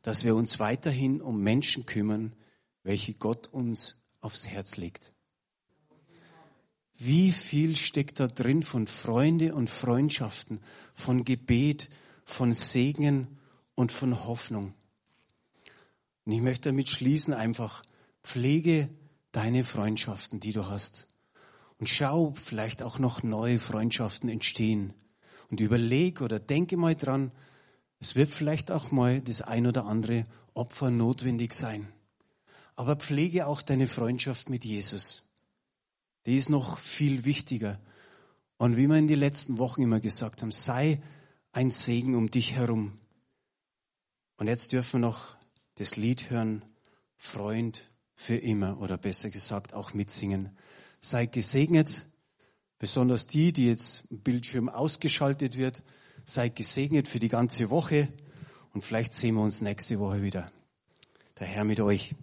dass 0.03 0.25
wir 0.25 0.35
uns 0.35 0.59
weiterhin 0.59 1.21
um 1.21 1.43
Menschen 1.43 1.87
kümmern, 1.87 2.35
welche 2.83 3.15
Gott 3.15 3.49
uns 3.49 4.01
aufs 4.21 4.47
Herz 4.47 4.77
legt. 4.77 5.13
Wie 6.97 7.31
viel 7.31 7.77
steckt 7.77 8.19
da 8.19 8.27
drin 8.27 8.63
von 8.63 8.89
Freunde 8.89 9.55
und 9.55 9.71
Freundschaften, 9.71 10.61
von 10.95 11.25
Gebet, 11.25 11.91
von 12.25 12.53
Segen 12.53 13.39
und 13.77 13.93
von 13.93 14.25
Hoffnung. 14.25 14.75
Und 16.25 16.33
ich 16.33 16.41
möchte 16.41 16.71
damit 16.71 16.89
schließen, 16.89 17.33
einfach 17.33 17.85
pflege 18.25 18.89
deine 19.31 19.63
Freundschaften, 19.63 20.41
die 20.41 20.53
du 20.53 20.67
hast. 20.67 21.07
Und 21.79 21.89
schau, 21.89 22.33
vielleicht 22.35 22.83
auch 22.83 22.99
noch 22.99 23.23
neue 23.23 23.61
Freundschaften 23.61 24.29
entstehen. 24.29 24.95
Und 25.51 25.61
überleg 25.61 26.21
oder 26.21 26.39
denke 26.39 26.77
mal 26.77 26.97
dran, 26.97 27.33
es 28.01 28.15
wird 28.15 28.31
vielleicht 28.31 28.71
auch 28.71 28.91
mal 28.91 29.21
das 29.21 29.43
ein 29.43 29.67
oder 29.67 29.85
andere 29.85 30.27
Opfer 30.55 30.91
notwendig 30.91 31.53
sein. 31.55 31.89
Aber 32.77 32.97
pflege 32.97 33.47
auch 33.47 33.63
deine 33.63 33.87
Freundschaft 33.89 34.51
mit 34.51 34.65
Jesus. 34.65 35.25
Die 36.27 36.37
ist 36.37 36.49
noch 36.49 36.79
viel 36.79 37.25
wichtiger. 37.25 37.81
Und 38.57 38.77
wie 38.77 38.87
wir 38.87 38.97
in 38.97 39.09
den 39.09 39.19
letzten 39.19 39.59
Wochen 39.59 39.83
immer 39.83 40.01
gesagt 40.01 40.43
haben, 40.43 40.53
sei 40.53 41.01
ein 41.53 41.71
Segen 41.71 42.15
um 42.15 42.31
dich 42.31 42.55
herum. 42.55 42.99
Und 44.37 44.47
jetzt 44.47 44.73
dürfen 44.73 45.01
wir 45.01 45.09
noch 45.09 45.37
das 45.77 45.97
Lied 45.97 46.31
hören, 46.31 46.65
Freund 47.15 47.91
für 48.15 48.37
immer, 48.37 48.81
oder 48.81 48.97
besser 48.97 49.31
gesagt 49.31 49.75
auch 49.75 49.95
mitsingen. 49.95 50.57
Seid 51.01 51.33
gesegnet, 51.33 52.07
besonders 52.79 53.27
die, 53.27 53.53
die 53.53 53.67
jetzt 53.67 54.05
im 54.11 54.21
Bildschirm 54.21 54.69
ausgeschaltet 54.69 55.57
wird. 55.57 55.83
Seid 56.25 56.57
gesegnet 56.57 57.09
für 57.09 57.19
die 57.19 57.29
ganze 57.29 57.71
Woche 57.71 58.09
und 58.73 58.85
vielleicht 58.85 59.15
sehen 59.15 59.35
wir 59.37 59.43
uns 59.43 59.61
nächste 59.61 59.99
Woche 59.99 60.23
wieder. 60.23 60.53
Der 61.39 61.47
Herr 61.47 61.65
mit 61.65 61.81
euch. 61.81 62.15